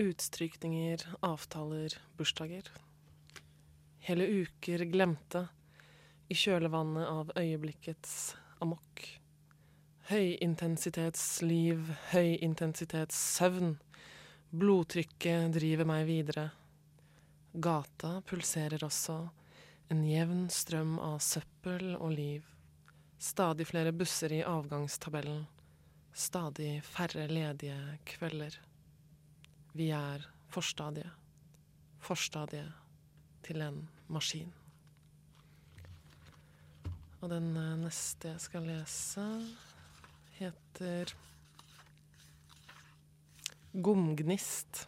utstrykninger, 0.00 1.04
avtaler, 1.24 1.96
bursdager. 2.16 2.68
Hele 4.02 4.26
uker 4.42 4.84
glemte, 4.90 5.46
i 6.32 6.36
kjølvannet 6.38 7.04
av 7.08 7.32
øyeblikkets 7.36 8.34
amok. 8.64 9.02
Høyintensitetsliv, 10.08 11.90
høyintensitetssøvn. 12.12 13.76
Blodtrykket 14.52 15.52
driver 15.54 15.88
meg 15.88 16.06
videre. 16.08 16.48
Gata 17.52 18.18
pulserer 18.28 18.84
også, 18.84 19.18
en 19.92 20.04
jevn 20.08 20.46
strøm 20.52 20.96
av 21.04 21.18
søppel 21.24 21.92
og 21.98 22.14
liv. 22.16 22.46
Stadig 23.20 23.68
flere 23.68 23.92
busser 23.92 24.32
i 24.32 24.40
avgangstabellen. 24.42 25.44
Stadig 26.12 26.82
færre 26.84 27.24
ledige 27.28 27.98
kvelder. 28.04 28.58
Vi 29.72 29.88
er 29.96 30.26
forstadiet. 30.52 31.10
Forstadiet 32.02 32.72
til 33.42 33.62
en 33.64 33.88
maskin. 34.12 34.52
Og 37.22 37.30
den 37.30 37.56
eh, 37.56 37.78
neste 37.78 38.34
jeg 38.34 38.42
skal 38.42 38.66
lese, 38.66 39.24
heter 40.36 41.14
Gomgnist. 43.72 44.84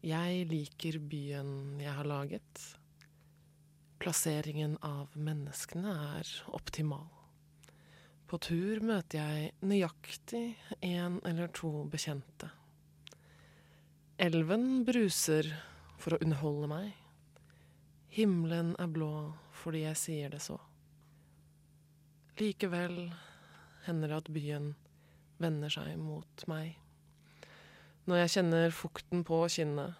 Jeg 0.00 0.46
liker 0.48 1.00
byen 1.02 1.80
jeg 1.82 1.92
har 1.92 2.06
laget. 2.06 2.64
Plasseringen 3.98 4.78
av 4.80 5.12
menneskene 5.18 5.92
er 6.22 6.34
optimal. 6.54 7.17
På 8.28 8.36
tur 8.36 8.82
møter 8.84 9.22
jeg 9.22 9.52
nøyaktig 9.64 10.42
én 10.84 11.14
eller 11.24 11.48
to 11.56 11.70
bekjente. 11.88 12.50
Elven 14.20 14.82
bruser 14.84 15.46
for 15.96 16.12
å 16.12 16.18
underholde 16.20 16.68
meg. 16.68 16.90
Himmelen 18.12 18.74
er 18.76 18.90
blå 18.92 19.12
fordi 19.62 19.86
jeg 19.86 20.00
sier 20.00 20.34
det 20.34 20.42
så. 20.44 20.58
Likevel 22.36 22.98
hender 23.86 24.12
det 24.12 24.18
at 24.20 24.28
byen 24.34 24.66
vender 25.40 25.72
seg 25.72 25.94
mot 25.96 26.44
meg. 26.52 26.74
Når 28.04 28.20
jeg 28.22 28.34
kjenner 28.34 28.76
fukten 28.76 29.24
på 29.24 29.38
kinnet, 29.54 29.96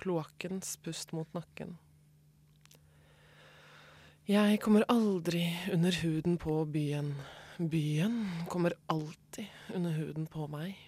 kloakkens 0.00 0.78
pust 0.80 1.12
mot 1.12 1.28
nakken. 1.36 1.76
Jeg 4.30 4.62
kommer 4.64 4.88
aldri 4.88 5.44
under 5.74 6.00
huden 6.00 6.40
på 6.40 6.56
byen. 6.72 7.12
Byen 7.60 8.28
kommer 8.48 8.72
alltid 8.86 9.46
under 9.74 9.90
huden 9.92 10.26
på 10.26 10.46
meg. 10.48 10.78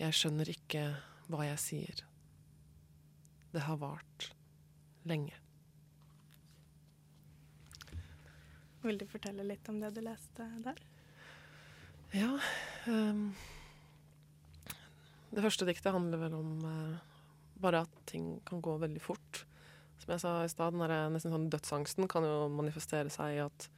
Jeg 0.00 0.16
skjønner 0.16 0.48
ikke 0.48 0.84
hva 1.28 1.44
jeg 1.44 1.58
sier. 1.60 2.00
Det 3.52 3.66
har 3.66 3.76
vart 3.82 4.30
lenge. 5.04 5.36
Vil 8.80 8.96
du 8.96 9.04
fortelle 9.10 9.44
litt 9.44 9.68
om 9.68 9.82
det 9.82 9.92
du 9.92 10.00
leste 10.06 10.48
der? 10.64 10.80
Ja 12.16 12.32
Um, 12.86 13.34
Det 15.34 15.42
første 15.42 15.66
diktet 15.66 15.90
handler 15.90 16.20
vel 16.20 16.34
om 16.38 16.50
uh, 16.62 16.98
bare 17.58 17.80
at 17.82 17.96
ting 18.06 18.36
kan 18.46 18.60
gå 18.62 18.76
veldig 18.78 19.02
fort. 19.02 19.40
Som 20.02 20.12
jeg 20.14 20.22
sa 20.22 20.32
i 20.44 20.50
stad, 20.52 20.74
den 20.74 20.84
der 20.84 21.12
nesten 21.12 21.34
sånn 21.34 21.50
dødsangsten 21.52 22.08
kan 22.10 22.26
jo 22.26 22.46
manifestere 22.52 23.12
seg 23.12 23.36
i 23.36 23.44
at 23.44 23.68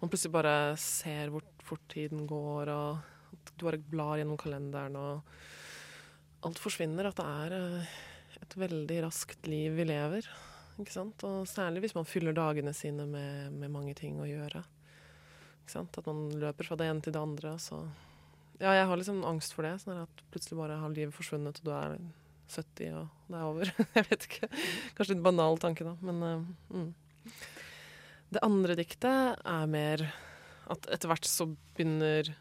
man 0.00 0.10
plutselig 0.10 0.34
bare 0.34 0.54
ser 0.80 1.30
hvor 1.32 1.44
fort 1.64 1.84
tiden 1.92 2.26
går, 2.28 2.72
og 2.72 3.34
at 3.34 3.52
du 3.54 3.66
bare 3.66 3.80
blar 3.80 4.18
gjennom 4.20 4.40
kalenderen, 4.40 4.98
og 4.98 6.44
alt 6.44 6.60
forsvinner. 6.60 7.08
At 7.08 7.20
det 7.20 7.28
er 7.28 7.56
eh, 7.58 7.94
et 8.42 8.56
veldig 8.60 8.98
raskt 9.06 9.48
liv 9.48 9.78
vi 9.78 9.86
lever. 9.88 10.28
Ikke 10.80 10.92
sant? 10.92 11.22
Og 11.26 11.46
særlig 11.48 11.84
hvis 11.84 11.96
man 11.96 12.08
fyller 12.08 12.34
dagene 12.36 12.74
sine 12.76 13.06
med, 13.08 13.54
med 13.54 13.72
mange 13.72 13.94
ting 13.98 14.18
å 14.20 14.28
gjøre. 14.28 14.64
Ikke 15.62 15.76
sant? 15.76 15.96
At 16.00 16.10
man 16.10 16.26
løper 16.42 16.68
fra 16.68 16.78
det 16.80 16.90
ene 16.90 17.04
til 17.04 17.14
det 17.14 17.22
andre. 17.22 17.54
Så 17.62 17.78
ja, 18.60 18.74
jeg 18.74 18.88
har 18.90 18.98
liksom 18.98 19.22
angst 19.26 19.54
for 19.54 19.66
det. 19.66 19.76
Sånn 19.82 20.02
at 20.02 20.24
plutselig 20.34 20.58
bare 20.58 20.80
har 20.82 20.94
livet 20.94 21.14
forsvunnet, 21.16 21.62
og 21.62 21.70
du 21.70 21.72
er 21.74 21.96
70 22.50 22.98
og 23.00 23.30
det 23.30 23.38
er 23.38 23.48
over. 23.48 23.72
jeg 23.96 24.06
vet 24.10 24.28
ikke. 24.28 24.50
Kanskje 24.96 25.16
litt 25.16 25.24
banal 25.24 25.60
tanke, 25.62 25.86
da. 25.86 25.96
Men 26.04 26.22
uh, 26.22 26.76
mm. 26.76 27.34
Det 28.34 28.42
andre 28.42 28.74
diktet 28.78 29.44
er 29.46 29.68
mer 29.70 30.02
at 30.72 30.88
etter 30.92 31.10
hvert 31.10 31.28
så 31.28 31.46
begynner 31.76 32.32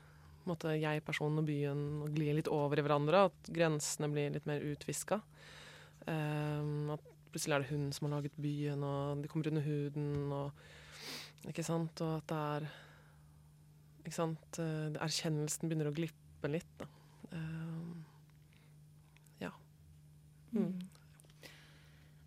måte, 0.49 0.75
jeg, 0.75 1.03
personen 1.05 1.41
og 1.41 1.47
byen 1.47 1.83
å 2.03 2.09
gli 2.11 2.31
litt 2.35 2.49
over 2.51 2.79
i 2.79 2.85
hverandre. 2.85 3.27
At 3.29 3.51
grensene 3.53 4.09
blir 4.11 4.33
litt 4.33 4.47
mer 4.49 4.63
utviska. 4.65 5.19
Um, 6.07 6.93
at 6.95 7.03
plutselig 7.31 7.55
er 7.55 7.63
det 7.63 7.71
hun 7.71 7.91
som 7.95 8.07
har 8.07 8.17
laget 8.17 8.39
byen, 8.41 8.83
og 8.83 9.23
de 9.23 9.31
kommer 9.31 9.51
under 9.51 9.67
huden, 9.67 10.15
og 10.31 11.49
Ikke 11.49 11.63
sant? 11.65 11.99
Og 11.99 12.21
at 12.21 12.27
det 12.31 12.39
er 12.39 12.67
Ikke 14.03 14.15
sant? 14.15 14.59
Erkjennelsen 14.59 15.69
begynner 15.69 15.91
å 15.91 15.95
glippe 15.95 16.51
litt, 16.51 16.73
da. 16.79 16.87
Um, 17.31 18.03
ja. 19.41 19.51
Mm. 20.53 20.73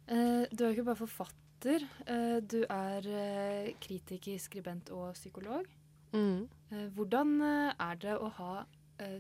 Eh, 0.07 0.46
du 0.57 0.65
er 0.65 0.71
jo 0.71 0.77
ikke 0.77 0.89
bare 0.91 1.01
forfatter. 1.01 1.87
eh, 2.07 2.39
du 2.41 2.63
er 2.69 3.07
eh, 3.07 3.75
kritiker, 3.81 4.39
skribent 4.39 4.91
og 4.91 5.13
psykolog. 5.15 5.67
Mm. 6.13 6.49
Eh, 6.73 6.87
hvordan 6.97 7.41
er 7.43 7.95
det 8.01 8.17
å 8.17 8.29
ha 8.39 8.53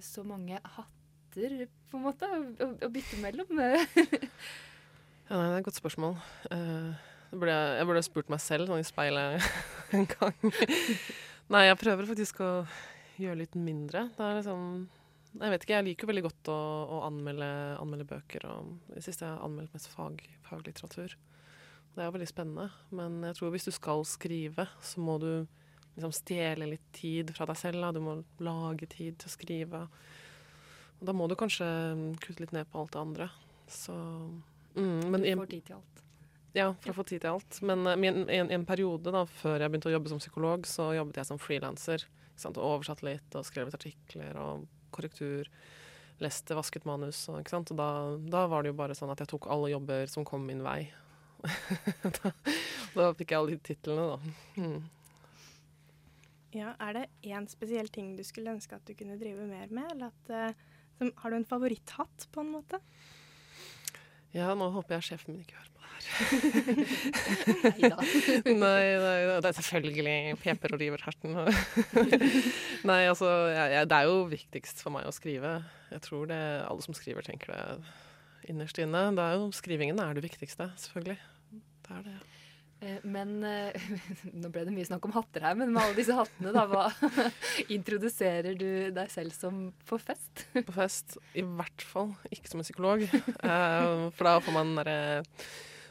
så 0.01 0.23
mange 0.25 0.57
hatter, 0.57 1.67
på 1.91 1.99
en 1.99 2.05
måte, 2.07 2.29
å, 2.65 2.89
bytte 2.89 3.21
mellom? 3.21 3.61
Ja, 5.27 5.35
det 5.35 5.43
er 5.43 5.57
et 5.59 5.65
godt 5.67 5.75
spørsmål. 5.75 6.15
Det 6.47 7.39
burde 7.41 7.51
jeg, 7.51 7.71
jeg 7.81 7.87
burde 7.89 8.03
spurt 8.07 8.29
meg 8.31 8.41
selv 8.41 8.69
sånn 8.71 8.79
i 8.79 8.87
speilet 8.87 9.49
en 9.99 10.07
gang. 10.07 10.37
nei, 11.53 11.65
jeg 11.67 11.79
prøver 11.81 12.07
faktisk 12.13 12.41
å 12.47 12.51
gjøre 13.19 13.41
litt 13.43 13.59
mindre. 13.59 14.05
Det 14.15 14.23
er 14.23 14.39
liksom 14.39 14.87
Jeg 15.37 15.53
vet 15.53 15.65
ikke, 15.65 15.75
jeg 15.77 15.87
liker 15.91 16.11
veldig 16.11 16.25
godt 16.25 16.51
å, 16.53 16.59
å 16.97 17.01
anmelde, 17.07 17.49
anmelde, 17.81 18.09
bøker. 18.09 18.47
Og 18.49 18.93
I 18.93 18.99
det 18.99 19.05
siste 19.05 19.29
har 19.29 19.45
anmeldt 19.45 19.75
mest 19.77 19.91
fag, 19.93 20.23
faglitteratur. 20.49 21.17
Det 21.93 22.03
er 22.03 22.09
jo 22.09 22.17
veldig 22.17 22.31
spennende. 22.31 22.67
Men 22.97 23.21
jeg 23.29 23.39
tror 23.39 23.53
hvis 23.55 23.69
du 23.69 23.73
skal 23.75 24.05
skrive, 24.09 24.69
så 24.85 25.05
må 25.05 25.19
du 25.23 25.31
liksom 25.97 26.13
stjele 26.17 26.71
litt 26.73 26.89
tid 26.97 27.33
fra 27.37 27.49
deg 27.49 27.61
selv. 27.61 27.85
Da. 27.85 27.93
Du 27.97 28.03
må 28.05 28.19
lage 28.45 28.89
tid 28.93 29.21
til 29.21 29.29
å 29.29 29.37
skrive. 29.37 29.87
Og 30.97 31.09
da 31.09 31.15
må 31.17 31.29
du 31.29 31.37
kanskje 31.37 31.69
kutte 32.25 32.45
litt 32.45 32.57
ned 32.57 32.69
på 32.73 32.81
alt 32.81 32.97
det 32.97 33.03
andre. 33.05 33.31
Så 33.69 33.97
Mm, 34.77 35.11
men 35.11 35.23
du 35.23 35.37
får 35.37 35.47
tid 35.47 35.65
til 35.65 35.79
alt. 35.79 36.03
Ja, 36.57 36.67
for 36.81 36.93
å 36.93 36.97
få 36.99 37.05
tid 37.09 37.23
til 37.25 37.33
alt. 37.33 37.59
Men 37.69 37.85
uh, 37.89 37.97
i 37.97 38.09
en, 38.11 38.25
en, 38.29 38.51
en, 38.53 38.65
periode 38.69 39.13
da, 39.13 39.25
før 39.41 39.61
jeg 39.61 39.73
begynte 39.73 39.91
å 39.91 39.95
jobbe 39.95 40.13
som 40.13 40.21
psykolog, 40.21 40.69
så 40.69 40.91
jobbet 40.97 41.21
jeg 41.21 41.29
som 41.31 41.41
frilanser. 41.41 42.07
Og 42.45 42.59
oversatt 42.61 43.01
litt 43.05 43.37
og 43.39 43.47
skrevet 43.49 43.77
artikler 43.79 44.37
og 44.37 44.67
korrektur. 44.97 45.51
Leste, 46.23 46.57
vasket 46.57 46.87
manus. 46.89 47.27
Og, 47.29 47.45
da, 47.77 47.89
da, 48.17 48.47
var 48.49 48.65
det 48.65 48.73
jo 48.73 48.79
bare 48.79 48.97
sånn 48.97 49.13
at 49.13 49.21
jeg 49.21 49.31
tok 49.35 49.51
alle 49.53 49.75
jobber 49.75 50.09
som 50.09 50.25
kom 50.27 50.47
min 50.49 50.65
vei. 50.65 50.81
da, 52.17 52.33
da, 52.97 53.11
fikk 53.19 53.35
jeg 53.35 53.39
alle 53.39 53.53
de 53.55 53.61
titlene, 53.69 54.07
da. 54.15 54.63
Mm. 54.63 54.79
Ja, 56.57 56.73
er 56.81 56.97
det 56.97 57.05
én 57.29 57.45
spesiell 57.51 57.91
ting 57.93 58.15
du 58.17 58.25
skulle 58.25 58.55
ønske 58.57 58.79
at 58.79 58.89
du 58.89 58.95
kunne 58.97 59.19
drive 59.21 59.45
mer 59.45 59.69
med? 59.69 59.91
Eller 59.93 60.09
at, 60.09 60.33
uh, 60.33 60.87
som, 60.97 61.13
har 61.21 61.33
du 61.33 61.37
en 61.37 61.49
favoritthatt, 61.49 62.29
på 62.33 62.41
en 62.41 62.55
måte? 62.55 62.81
Ja, 64.33 64.55
nå 64.57 64.71
håper 64.73 64.97
jeg 64.97 65.11
sjefen 65.11 65.35
min 65.35 65.45
ikke 65.45 65.59
hører 65.59 65.75
på. 65.76 65.76
nei 68.47 68.85
nei, 69.03 69.17
Det 69.43 69.51
er 69.51 69.57
selvfølgelig 69.59 70.37
Peper 70.43 70.77
og 70.77 70.83
river 70.83 71.03
herten. 71.07 71.37
nei, 72.89 73.03
altså 73.11 73.31
jeg, 73.51 73.75
jeg, 73.75 73.91
Det 73.91 73.99
er 73.99 74.11
jo 74.11 74.17
viktigst 74.31 74.83
for 74.85 74.97
meg 74.97 75.09
å 75.09 75.15
skrive. 75.15 75.59
Jeg 75.93 76.05
tror 76.07 76.31
det 76.31 76.43
alle 76.67 76.87
som 76.87 76.97
skriver, 76.97 77.27
tenker 77.27 77.55
det 77.55 77.63
innerst 78.53 78.81
inne. 78.83 79.03
Det 79.17 79.27
er 79.27 79.37
jo, 79.41 79.51
skrivingen 79.57 80.03
er 80.03 80.17
det 80.17 80.27
viktigste, 80.27 80.71
selvfølgelig. 80.81 81.21
Det 81.87 81.99
er 81.99 82.07
det. 82.07 82.17
Ja. 82.17 82.33
Men 83.09 83.39
eh, 83.47 83.87
nå 84.41 84.51
ble 84.53 84.67
det 84.67 84.75
mye 84.75 84.87
snakk 84.87 85.07
om 85.09 85.15
hatter 85.17 85.47
her, 85.47 85.57
men 85.59 85.73
med 85.73 85.83
alle 85.83 85.97
disse 85.97 86.17
hattene, 86.17 86.53
da, 86.55 86.67
hva 86.69 86.91
introduserer 87.73 88.59
du 88.59 88.69
deg 88.95 89.13
selv 89.13 89.35
som 89.37 89.71
på 89.89 89.99
fest? 90.03 90.47
På 90.67 90.77
fest. 90.77 91.17
I 91.35 91.45
hvert 91.47 91.87
fall 91.87 92.13
ikke 92.31 92.53
som 92.53 92.61
en 92.61 92.69
psykolog. 92.69 93.07
Eh, 93.07 94.05
for 94.17 94.29
da 94.29 94.37
får 94.45 94.55
man 94.55 94.77
derre 94.81 95.25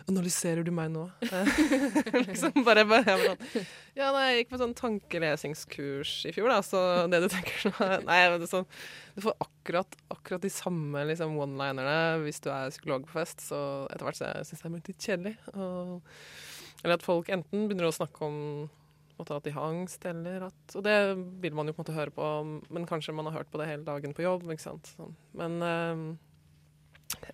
Analyserer 0.06 0.62
du 0.66 0.70
meg 0.76 0.92
nå? 0.94 1.08
Liksom 2.30 2.62
bare, 2.66 2.86
bare, 2.90 3.16
sånn, 3.22 3.66
Ja, 3.98 4.12
nei, 4.14 4.26
jeg 4.28 4.44
gikk 4.44 4.52
på 4.54 4.60
sånn 4.62 4.76
tankelesingskurs 4.78 6.14
i 6.30 6.34
fjor, 6.36 6.52
da, 6.54 6.60
så 6.66 6.82
det 7.10 7.24
du 7.24 7.28
tenker 7.34 7.72
nå 7.72 7.90
Nei, 8.10 8.20
men 8.36 8.46
sånn, 8.50 8.68
du 9.18 9.24
får 9.26 9.38
akkurat, 9.48 9.98
akkurat 10.14 10.46
de 10.46 10.54
samme 10.54 11.06
liksom, 11.10 11.38
one-linerne 11.42 12.22
hvis 12.26 12.44
du 12.46 12.52
er 12.54 12.74
psykolog 12.74 13.08
på 13.10 13.18
fest, 13.18 13.42
så 13.50 13.60
etter 13.90 14.06
hvert 14.06 14.22
syns 14.22 14.54
jeg 14.54 14.62
det 14.62 14.70
er 14.70 14.76
litt 14.78 15.10
kjedelig. 15.10 15.36
Og, 15.56 16.18
eller 16.84 17.00
at 17.00 17.06
folk 17.06 17.32
enten 17.34 17.66
begynner 17.66 17.90
å 17.90 17.96
snakke 17.96 18.30
om 18.30 18.40
at 19.16 19.32
de 19.46 19.54
har 19.56 19.72
angst, 19.72 20.04
eller 20.06 20.44
at 20.50 20.76
Og 20.76 20.84
det 20.84 20.96
vil 21.42 21.56
man 21.56 21.70
jo 21.70 21.74
på 21.74 21.82
en 21.82 21.86
måte 21.86 21.96
høre 21.96 22.14
på, 22.14 22.30
men 22.76 22.88
kanskje 22.90 23.16
man 23.16 23.30
har 23.30 23.40
hørt 23.40 23.52
på 23.52 23.62
det 23.62 23.70
hele 23.70 23.88
dagen 23.88 24.14
på 24.14 24.26
jobb, 24.26 24.44
ikke 24.52 24.66
sant. 24.68 24.92
Sånn. 24.98 25.16
Men 25.40 25.62
eh, 25.64 26.04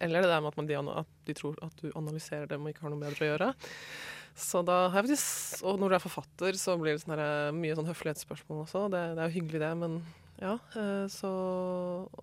eller 0.01 0.25
det 0.25 0.31
der 0.33 0.41
med 0.43 0.51
at, 0.53 0.57
man, 0.59 0.69
de, 0.69 0.79
at 1.03 1.13
de 1.29 1.35
tror 1.37 1.59
at 1.65 1.83
du 1.83 1.91
analyserer 1.95 2.49
dem 2.51 2.65
og 2.65 2.73
ikke 2.73 2.85
har 2.87 2.93
noe 2.93 3.03
bedre 3.03 3.25
å 3.27 3.29
gjøre. 3.33 3.51
Så 4.41 4.61
da 4.63 4.85
har 4.89 5.01
jeg 5.03 5.09
faktisk, 5.11 5.61
Og 5.67 5.79
når 5.81 5.91
du 5.91 5.95
er 5.97 6.03
forfatter, 6.05 6.55
så 6.57 6.77
blir 6.79 6.95
det 6.95 7.01
sånne, 7.03 7.25
mye 7.57 7.75
sånn 7.77 7.89
høflighetsspørsmål 7.89 8.61
også. 8.63 8.85
Det, 8.93 9.01
det 9.17 9.23
er 9.25 9.27
jo 9.27 9.35
hyggelig, 9.35 9.59
det, 9.59 9.71
men 9.81 9.97
ja. 10.41 10.53
eh, 10.79 11.03
Så 11.11 11.31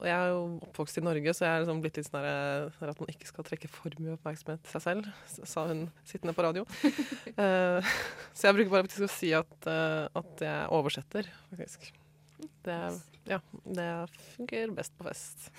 Jeg 0.01 0.15
er 0.17 0.31
jo 0.33 0.41
oppvokst 0.71 0.99
i 0.99 1.05
Norge, 1.05 1.35
så 1.37 1.45
jeg 1.45 1.53
er 1.53 1.63
liksom 1.67 1.83
blitt 1.85 2.01
litt 2.01 2.09
sånn 2.09 2.25
her, 2.25 2.73
sånn 2.79 2.93
at 2.95 3.03
man 3.05 3.13
ikke 3.13 3.29
skal 3.29 3.47
trekke 3.47 3.71
for 3.71 3.99
mye 4.01 4.17
oppmerksomhet 4.17 4.65
til 4.65 4.73
seg 4.75 4.87
selv, 4.87 5.11
sa 5.53 5.67
hun 5.69 5.85
sittende 6.09 6.35
på 6.39 6.47
radio. 6.49 6.65
Eh, 7.39 7.93
Så 8.35 8.49
jeg 8.49 8.57
bruker 8.57 8.73
bare 8.73 8.87
faktisk 8.89 9.05
å 9.07 9.13
si 9.13 9.29
at, 9.37 9.69
eh, 9.71 10.09
at 10.19 10.41
jeg 10.43 10.73
oversetter, 10.75 11.29
faktisk. 11.53 11.91
Det, 12.67 12.79
ja, 13.31 13.39
det 13.69 13.87
funker 14.33 14.73
best 14.75 14.97
på 14.99 15.07
fest. 15.07 15.51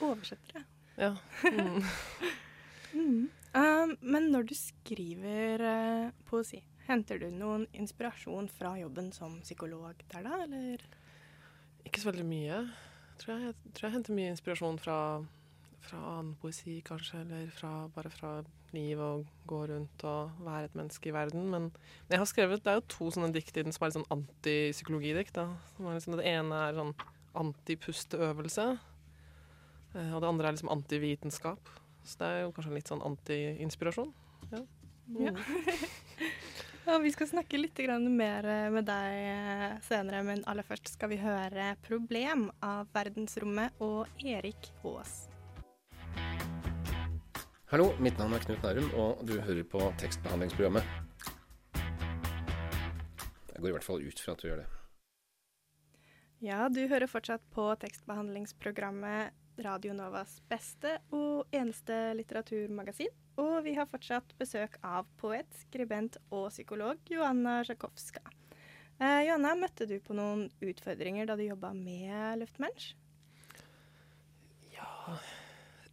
Oversetter, 0.00 0.62
ja. 0.62 0.64
Ja. 1.00 1.16
Mm. 1.44 1.82
Mm. 2.94 3.30
Um, 3.54 3.96
men 4.00 4.28
når 4.30 4.48
du 4.50 4.54
skriver 4.54 5.62
uh, 5.62 6.10
poesi, 6.28 6.60
henter 6.86 7.18
du 7.22 7.28
noen 7.30 7.64
inspirasjon 7.74 8.48
fra 8.50 8.74
jobben 8.78 9.12
som 9.14 9.40
psykolog 9.42 9.98
der, 10.12 10.26
da, 10.26 10.40
eller? 10.44 10.82
Ikke 11.86 12.02
så 12.02 12.10
veldig 12.12 12.26
mye. 12.28 12.60
Tror 13.18 13.34
jeg, 13.34 13.48
jeg 13.48 13.74
tror 13.74 13.88
jeg 13.88 13.96
henter 13.96 14.18
mye 14.18 14.32
inspirasjon 14.34 14.78
fra, 14.82 14.98
fra 15.86 16.02
annen 16.16 16.34
poesi, 16.42 16.80
kanskje, 16.86 17.22
eller 17.24 17.50
fra, 17.54 17.72
bare 17.94 18.10
fra 18.14 18.36
liv 18.74 18.98
og 18.98 19.26
gå 19.46 19.60
rundt 19.70 20.02
og 20.10 20.42
være 20.42 20.68
et 20.68 20.78
menneske 20.78 21.10
i 21.10 21.14
verden. 21.14 21.46
Men 21.52 21.68
jeg 22.10 22.20
har 22.20 22.30
skrevet, 22.30 22.64
det 22.64 22.72
er 22.72 22.80
jo 22.80 22.88
to 22.96 23.10
sånne 23.14 23.30
dikt 23.34 23.54
i 23.54 23.62
den 23.66 23.74
som 23.74 23.84
er 23.84 23.92
litt 23.92 23.98
sånn 24.00 24.12
antipsykologidikt. 24.18 25.38
liksom, 25.78 26.18
det 26.18 26.26
ene 26.30 26.62
er 26.68 26.80
sånn 26.80 26.94
antipusteøvelse, 27.38 28.66
og 29.94 30.20
det 30.20 30.28
andre 30.28 30.48
er 30.48 30.56
liksom 30.56 30.72
antivitenskap. 30.74 31.70
Så 32.04 32.20
det 32.20 32.30
er 32.30 32.40
jo 32.44 32.52
kanskje 32.56 32.74
litt 32.76 32.90
sånn 32.90 33.04
anti-inspirasjon. 33.06 34.10
Ja. 34.52 34.64
Ja. 35.20 35.34
Ja, 36.84 36.98
vi 37.00 37.08
skal 37.12 37.24
snakke 37.30 37.56
litt 37.56 37.78
mer 38.12 38.44
eh, 38.44 38.66
med 38.68 38.84
deg 38.84 39.14
eh, 39.16 39.62
senere, 39.80 40.18
men 40.22 40.42
aller 40.44 40.66
først 40.68 40.90
skal 40.92 41.08
vi 41.08 41.16
høre 41.16 41.76
'Problem' 41.80 42.50
av 42.60 42.90
Verdensrommet 42.92 43.72
og 43.80 44.04
Erik 44.20 44.68
Aas. 44.84 45.30
Hallo, 47.72 47.94
mitt 47.98 48.18
navn 48.20 48.36
er 48.36 48.44
Knut 48.44 48.60
Nærum, 48.62 48.90
og 49.00 49.24
du 49.24 49.40
hører 49.40 49.64
på 49.64 49.80
tekstbehandlingsprogrammet. 49.96 50.84
Jeg 53.48 53.60
går 53.62 53.68
i 53.68 53.72
hvert 53.78 53.88
fall 53.88 54.04
ut 54.04 54.20
fra 54.20 54.36
at 54.36 54.44
du 54.44 54.48
gjør 54.50 54.60
det. 54.60 54.68
Ja, 56.44 56.68
du 56.68 56.84
hører 56.84 57.08
fortsatt 57.08 57.48
på 57.56 57.64
tekstbehandlingsprogrammet 57.80 59.32
Radio 59.62 59.94
Novas 59.94 60.40
beste 60.50 60.96
og 61.14 61.46
eneste 61.54 62.14
litteraturmagasin. 62.18 63.12
Og 63.38 63.60
vi 63.66 63.76
har 63.78 63.86
fortsatt 63.90 64.34
besøk 64.38 64.76
av 64.82 65.06
poet, 65.20 65.48
skribent 65.66 66.18
og 66.30 66.50
psykolog 66.50 66.98
Joanna 67.10 67.60
Sjakowska. 67.66 68.22
Eh, 68.98 69.22
Joanna, 69.28 69.54
møtte 69.58 69.86
du 69.90 69.96
på 70.02 70.14
noen 70.14 70.48
utfordringer 70.62 71.26
da 71.26 71.38
du 71.38 71.46
jobba 71.46 71.72
med 71.74 72.42
Luftmensch? 72.42 72.94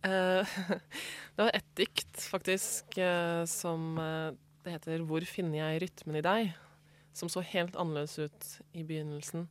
Eh, 0.04 0.48
det 1.36 1.44
var 1.44 1.52
ett 1.54 1.76
dikt, 1.76 2.22
faktisk, 2.22 2.98
eh, 2.98 3.46
som 3.46 3.98
eh, 3.98 4.34
det 4.64 4.72
heter 4.72 5.00
'Hvor 5.06 5.26
finner 5.26 5.58
jeg 5.58 5.82
rytmen 5.82 6.16
i 6.16 6.22
deg?', 6.26 6.54
som 7.14 7.30
så 7.30 7.42
helt 7.42 7.76
annerledes 7.76 8.20
ut 8.20 8.62
i 8.74 8.84
begynnelsen. 8.84 9.50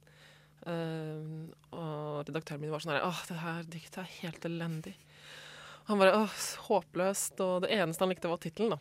Eh, 0.69 1.49
og 1.73 2.29
redaktøren 2.29 2.61
min 2.61 2.73
var 2.73 2.83
sånn 2.85 2.93
her 2.93 3.07
'Åh, 3.07 3.21
det 3.29 3.39
her 3.41 3.63
diktet 3.65 3.99
er 4.03 4.17
helt 4.21 4.45
elendig'. 4.45 4.99
Han 5.89 5.99
bare 5.99 6.13
'Åh, 6.13 6.35
håpløst', 6.69 7.41
og 7.41 7.63
det 7.63 7.71
eneste 7.71 8.05
han 8.05 8.11
likte, 8.11 8.29
var 8.29 8.39
tittelen, 8.39 8.77
da. 8.77 8.79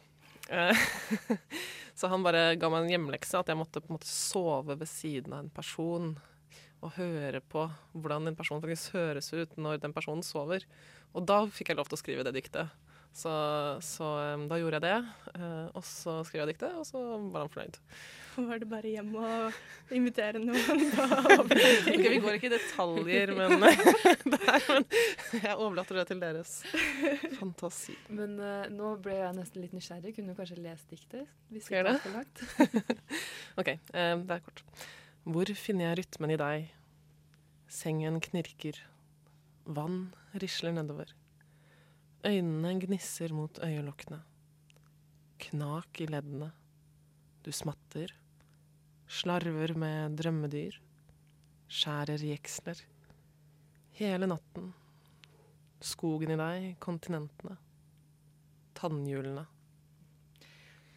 Eh, 0.49 0.75
så 1.95 2.09
han 2.09 2.23
bare 2.23 2.57
ga 2.57 2.69
meg 2.69 2.83
en 2.83 2.91
hjemlekse, 2.91 3.39
at 3.39 3.47
jeg 3.47 3.57
måtte 3.57 3.81
på 3.81 3.89
en 3.89 3.97
måte 3.97 4.09
sove 4.09 4.75
ved 4.75 4.87
siden 4.87 5.33
av 5.33 5.39
en 5.39 5.49
person 5.49 6.17
og 6.81 6.95
høre 6.95 7.41
på 7.41 7.65
hvordan 7.93 8.29
en 8.29 8.37
person 8.39 8.61
faktisk 8.61 8.95
høres 8.95 9.33
ut 9.33 9.57
når 9.57 9.81
den 9.83 9.93
personen 9.93 10.23
sover. 10.23 10.63
Og 11.13 11.25
da 11.27 11.45
fikk 11.51 11.69
jeg 11.71 11.79
lov 11.79 11.89
til 11.89 11.97
å 11.97 12.01
skrive 12.01 12.23
det 12.23 12.35
diktet. 12.37 12.69
Så, 13.13 13.31
så 13.83 14.05
um, 14.35 14.45
da 14.47 14.55
gjorde 14.61 14.77
jeg 14.79 14.83
det. 14.85 14.97
eh, 15.35 15.67
og 15.75 15.83
så 15.83 16.19
skrev 16.27 16.43
jeg 16.45 16.53
diktet, 16.53 16.75
og 16.77 16.85
så 16.87 17.01
var 17.33 17.41
han 17.45 17.51
fornøyd. 17.51 17.79
Var 18.39 18.61
det 18.61 18.67
bare 18.71 18.87
hjem 18.87 19.09
og 19.19 19.55
invitere 19.91 20.39
noen 20.39 20.83
overnatting? 21.33 22.05
Vi 22.05 22.19
går 22.23 22.37
ikke 22.37 22.47
i 22.47 22.51
detaljer, 22.53 23.33
men, 23.35 23.65
der, 24.31 24.63
men 24.69 24.85
jeg 25.41 25.57
overlater 25.57 25.99
det 25.99 26.05
til 26.07 26.21
deres 26.21 26.53
fantasi. 27.35 27.97
Men 28.15 28.37
uh, 28.39 28.69
nå 28.71 28.93
ble 29.03 29.17
jeg 29.17 29.35
nesten 29.41 29.65
litt 29.65 29.75
nysgjerrig. 29.75 30.13
Kunne 30.15 30.31
du 30.31 30.39
kanskje 30.39 30.61
lest 30.63 30.93
diktet? 30.93 31.27
Hvis 31.51 31.67
Skal 31.67 31.81
jeg 31.81 31.89
det? 31.89 31.97
det 31.99 32.13
er 32.13 32.15
langt? 32.15 33.03
OK, 33.59 33.73
um, 33.91 34.23
det 34.29 34.37
er 34.37 34.45
kort. 34.47 34.63
Hvor 35.27 35.51
finner 35.65 35.89
jeg 35.89 35.99
rytmen 36.05 36.31
i 36.37 36.39
deg? 36.39 36.69
Sengen 37.81 38.21
knirker. 38.23 38.79
Vann 39.67 40.05
risler 40.39 40.71
nedover. 40.79 41.11
Øynene 42.25 42.73
gnisser 42.83 43.31
mot 43.31 43.59
øyelokkene. 43.63 44.17
Knak 45.39 46.01
i 46.03 46.07
leddene. 46.09 46.49
Du 47.45 47.51
smatter. 47.55 48.11
Slarver 49.07 49.71
med 49.79 50.17
drømmedyr. 50.19 50.75
Skjærer 51.71 52.25
jeksler. 52.27 52.81
Hele 53.95 54.27
natten. 54.27 54.73
Skogen 55.79 56.33
i 56.35 56.37
deg, 56.41 56.65
kontinentene. 56.83 57.55
Tannhjulene. 58.75 59.45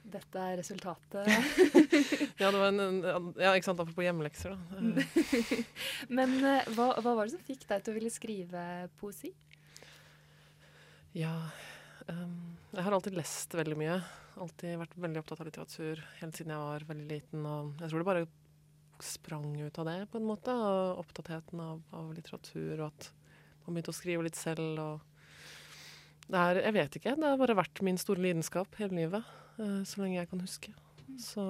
Dette 0.02 0.42
er 0.42 0.58
resultatet. 0.58 1.30
Ja, 2.42 2.50
det 2.50 2.58
var 2.58 2.72
en, 2.72 2.80
en, 2.82 3.26
ja, 3.38 3.52
ikke 3.54 3.68
sant, 3.68 3.78
apropos 3.78 4.02
hjemmelekser, 4.02 4.56
da. 4.56 4.80
Men 6.16 6.32
eh, 6.40 6.70
hva, 6.74 6.88
hva 6.98 7.12
var 7.14 7.28
det 7.28 7.36
som 7.36 7.44
fikk 7.46 7.68
deg 7.68 7.84
til 7.84 7.92
å 7.92 7.96
ville 8.00 8.10
skrive 8.10 8.64
poesi? 8.98 9.30
Ja 11.12 11.36
Um, 12.08 12.58
Jeg 12.72 12.86
har 12.86 12.94
alltid 12.96 13.16
lest 13.16 13.54
veldig 13.54 13.78
mye. 13.78 13.96
Alltid 14.40 14.78
vært 14.80 14.94
veldig 15.00 15.20
opptatt 15.20 15.42
av 15.42 15.48
litteratur 15.48 16.00
helt 16.20 16.38
siden 16.38 16.54
jeg 16.54 16.64
var 16.64 16.86
veldig 16.88 17.08
liten. 17.08 17.46
Og 17.46 17.82
jeg 17.82 17.90
tror 17.90 18.02
det 18.02 18.08
bare 18.08 18.28
sprang 19.02 19.48
ut 19.60 19.80
av 19.82 19.88
det, 19.90 19.96
på 20.10 20.20
en 20.20 20.28
måte. 20.28 20.54
Og 20.54 21.02
opptattheten 21.02 21.60
av, 21.62 21.82
av 21.94 22.12
litteratur, 22.16 22.80
og 22.80 22.86
at 22.88 23.10
man 23.64 23.76
begynte 23.76 23.92
å 23.92 23.98
skrive 23.98 24.26
litt 24.26 24.38
selv. 24.38 24.80
Og 24.80 26.30
det 26.32 26.44
er, 26.46 26.62
jeg 26.64 26.76
vet 26.78 26.98
ikke. 27.00 27.16
Det 27.18 27.34
har 27.34 27.42
bare 27.42 27.58
vært 27.60 27.84
min 27.84 28.00
store 28.00 28.24
lidenskap 28.24 28.80
hele 28.80 29.02
livet. 29.02 29.34
Uh, 29.58 29.82
så 29.88 30.02
lenge 30.02 30.18
jeg 30.20 30.30
kan 30.32 30.42
huske. 30.42 30.72
Så, 31.20 31.42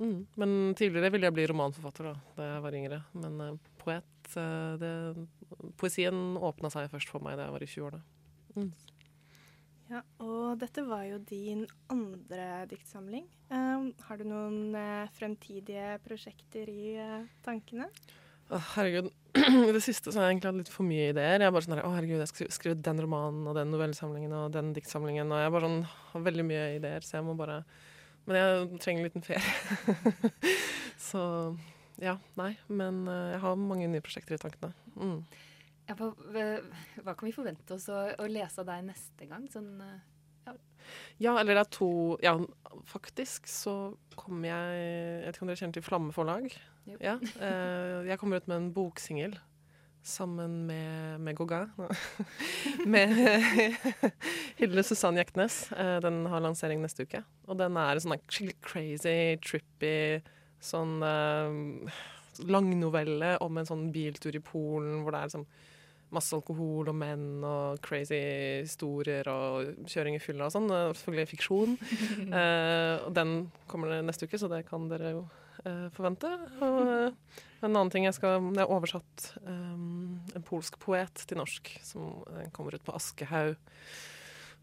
mm. 0.00 0.18
Men 0.40 0.56
tidligere 0.74 1.12
ville 1.14 1.28
jeg 1.28 1.36
bli 1.36 1.46
romanforfatter 1.46 2.10
da 2.10 2.16
da 2.34 2.48
jeg 2.48 2.64
var 2.64 2.78
yngre. 2.80 2.98
Men 3.14 3.38
uh, 3.38 3.70
poet 3.78 4.34
uh, 4.34 4.74
det, 4.80 4.90
Poesien 5.78 6.34
åpna 6.34 6.72
seg 6.74 6.90
først 6.90 7.14
for 7.14 7.22
meg 7.22 7.38
da 7.38 7.46
jeg 7.46 7.54
var 7.54 7.64
i 7.64 7.70
20-årene. 7.70 8.04
Mm. 8.54 8.72
Ja, 9.90 10.00
og 10.24 10.58
dette 10.62 10.82
var 10.88 11.04
jo 11.06 11.18
din 11.28 11.66
andre 11.92 12.64
diktsamling. 12.70 13.26
Uh, 13.52 13.90
har 14.08 14.20
du 14.20 14.24
noen 14.28 14.76
uh, 14.76 15.10
fremtidige 15.16 15.98
prosjekter 16.06 16.70
i 16.72 16.94
uh, 16.96 17.26
tankene? 17.44 17.90
Å, 18.52 18.60
herregud. 18.74 19.10
I 19.68 19.74
det 19.74 19.82
siste 19.84 20.12
så 20.12 20.20
har 20.20 20.28
jeg 20.28 20.36
egentlig 20.36 20.50
hatt 20.50 20.60
litt 20.62 20.72
for 20.72 20.88
mye 20.88 21.10
ideer. 21.12 21.36
Jeg 21.38 21.48
er 21.48 21.54
bare 21.54 21.66
sånn 21.66 21.78
å 21.80 21.92
herregud, 21.94 22.22
jeg 22.22 22.32
skal 22.32 22.50
skrive 22.52 22.80
den 22.84 23.04
romanen 23.04 23.44
og 23.50 23.56
den 23.58 23.72
novellesamlingen 23.72 24.34
og 24.36 24.50
den 24.56 24.72
diktsamlingen. 24.76 25.32
Og 25.32 25.44
jeg 25.44 25.54
bare 25.54 25.68
sånn, 25.68 25.84
har 26.12 26.26
veldig 26.28 26.48
mye 26.48 26.66
ideer, 26.78 27.04
så 27.04 27.18
jeg 27.18 27.28
må 27.28 27.36
bare 27.38 27.62
Men 28.24 28.38
jeg 28.40 28.80
trenger 28.80 29.02
en 29.02 29.08
liten 29.10 29.24
ferie. 29.24 30.20
så 31.10 31.22
ja, 32.02 32.16
nei. 32.38 32.54
Men 32.68 33.04
eh, 33.10 33.34
jeg 33.34 33.42
har 33.42 33.58
mange 33.60 33.88
nye 33.90 34.04
prosjekter 34.04 34.36
i 34.36 34.40
tankene. 34.40 34.72
Mm. 34.96 35.18
Ja, 35.84 35.96
hva, 35.98 36.10
hva, 36.32 37.12
kan 37.12 37.28
vi 37.28 37.34
forvente 37.34 37.76
oss 37.76 37.90
å, 37.92 37.98
å, 38.16 38.28
lese 38.30 38.62
av 38.62 38.68
deg 38.70 38.86
neste 38.86 39.28
gang? 39.28 39.44
Sånn, 39.52 39.72
ja. 40.46 40.54
ja. 41.20 41.34
eller 41.36 41.58
det 41.58 41.64
er 41.64 41.72
to 41.76 41.90
Ja, 42.24 42.36
faktisk 42.88 43.50
så 43.50 43.74
kommer 44.16 44.48
jeg 44.48 44.78
Jeg 44.78 45.26
vet 45.26 45.36
ikke 45.36 45.44
om 45.44 45.50
dere 45.52 45.60
kjenner 45.60 45.76
til 45.76 45.84
Flamme 45.84 46.14
forlag? 46.16 46.48
Ja, 47.00 47.18
eh, 47.20 48.04
jeg 48.08 48.20
kommer 48.20 48.40
ut 48.40 48.48
med 48.48 48.60
en 48.60 48.72
boksingel 48.76 49.36
sammen 50.04 50.66
med, 50.68 51.20
med 51.24 51.36
Gauguin. 51.36 51.70
med 52.92 53.14
Hilde 54.60 54.84
Susanne 54.84 55.22
Jektnes. 55.22 55.72
Eh, 55.72 55.96
den 56.04 56.26
har 56.28 56.44
lansering 56.44 56.82
neste 56.84 57.06
uke. 57.08 57.22
Og 57.48 57.56
den 57.60 57.78
er 57.80 58.02
sånn 58.04 58.18
skikkelig 58.28 58.58
crazy, 58.64 59.16
trippy, 59.44 60.20
sånn 60.64 60.98
uh, 61.00 61.96
langnovelle 62.50 63.34
om 63.44 63.60
en 63.60 63.68
sånn 63.68 63.88
biltur 63.94 64.36
i 64.36 64.42
Polen 64.44 65.02
hvor 65.04 65.14
det 65.14 65.20
er 65.20 65.30
liksom 65.30 65.46
masse 66.14 66.34
alkohol 66.36 66.90
og 66.90 66.96
menn 66.96 67.44
og 67.46 67.80
crazy 67.84 68.20
historier 68.62 69.28
og 69.30 69.86
kjøring 69.90 70.18
i 70.18 70.22
fylla 70.22 70.48
og 70.48 70.54
sånn. 70.54 70.70
Selvfølgelig 70.70 71.30
fiksjon. 71.34 71.78
uh, 72.30 72.94
og 73.06 73.10
den 73.16 73.34
kommer 73.70 73.98
neste 74.04 74.28
uke, 74.28 74.40
så 74.40 74.50
det 74.52 74.64
kan 74.68 74.88
dere 74.90 75.14
jo 75.16 75.24
uh, 75.64 75.88
forvente. 75.96 76.30
Og 76.64 76.80
uh, 76.86 77.36
en 77.64 77.70
annen 77.70 77.92
ting 77.92 78.08
jeg 78.08 78.16
skal 78.18 78.50
Jeg 78.52 78.64
har 78.64 78.72
oversatt 78.72 79.30
um, 79.44 80.18
en 80.36 80.46
polsk 80.46 80.78
poet 80.82 81.24
til 81.24 81.40
norsk, 81.40 81.76
som 81.84 82.24
kommer 82.56 82.76
ut 82.76 82.84
på 82.84 82.96
Aschehoug 82.96 83.56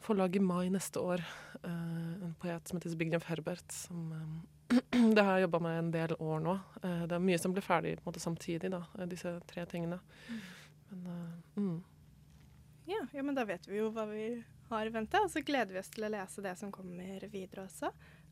forlag 0.02 0.36
i 0.36 0.42
mai 0.42 0.72
neste 0.74 0.98
år. 0.98 1.22
en 1.62 2.32
poet 2.42 2.68
som 2.68 2.78
heter 2.78 2.90
Zbigniew 2.90 3.22
Herbert, 3.28 3.68
som 3.70 4.08
det 5.16 5.22
har 5.22 5.36
jeg 5.38 5.46
jobba 5.46 5.60
med 5.62 5.78
en 5.78 5.92
del 5.94 6.14
år 6.18 6.40
nå. 6.42 6.56
det 6.82 7.14
er 7.14 7.22
mye 7.22 7.38
som 7.38 7.54
blir 7.54 7.62
ferdig 7.62 8.00
måte, 8.02 8.20
samtidig, 8.24 8.72
da, 8.74 8.82
disse 9.06 9.36
tre 9.46 9.68
tingene. 9.70 10.00
Men, 10.92 11.44
mm. 11.56 11.84
ja, 12.86 13.06
ja, 13.14 13.24
men 13.24 13.36
da 13.36 13.46
vet 13.48 13.68
vi 13.68 13.80
jo 13.80 13.92
hva 13.96 14.06
vi 14.10 14.26
har 14.72 14.88
i 14.88 14.94
vente, 14.94 15.20
og 15.20 15.32
så 15.32 15.44
gleder 15.46 15.76
vi 15.76 15.82
oss 15.82 15.92
til 15.92 16.08
å 16.08 16.12
lese 16.12 16.44
det 16.44 16.56
som 16.60 16.72
kommer 16.74 17.24
videre 17.32 17.66
også. 17.66 17.92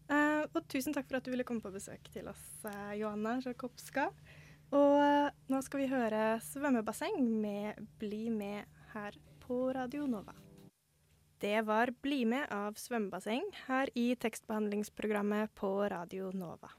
Uh, 0.10 0.44
og 0.56 0.64
tusen 0.72 0.96
takk 0.96 1.06
for 1.10 1.20
at 1.20 1.28
du 1.28 1.30
ville 1.34 1.46
komme 1.46 1.62
på 1.62 1.72
besøk 1.74 2.08
til 2.14 2.30
oss, 2.32 2.44
uh, 2.66 2.96
Johanna 2.98 3.38
Jakobska. 3.44 4.08
Og 4.74 4.96
uh, 4.98 5.30
nå 5.52 5.62
skal 5.66 5.84
vi 5.84 5.90
høre 5.92 6.40
'Svømmebasseng' 6.42 7.30
med 7.42 7.80
'Bli 8.02 8.30
med' 8.34 8.66
her 8.94 9.18
på 9.44 9.70
Radio 9.76 10.08
Nova. 10.10 10.34
Det 11.40 11.62
var 11.66 11.92
'Bli 11.92 12.26
med' 12.26 12.52
av 12.52 12.74
Svømmebasseng 12.74 13.46
her 13.68 13.90
i 13.96 14.16
tekstbehandlingsprogrammet 14.16 15.54
på 15.56 15.90
Radio 15.90 16.32
Nova. 16.34 16.72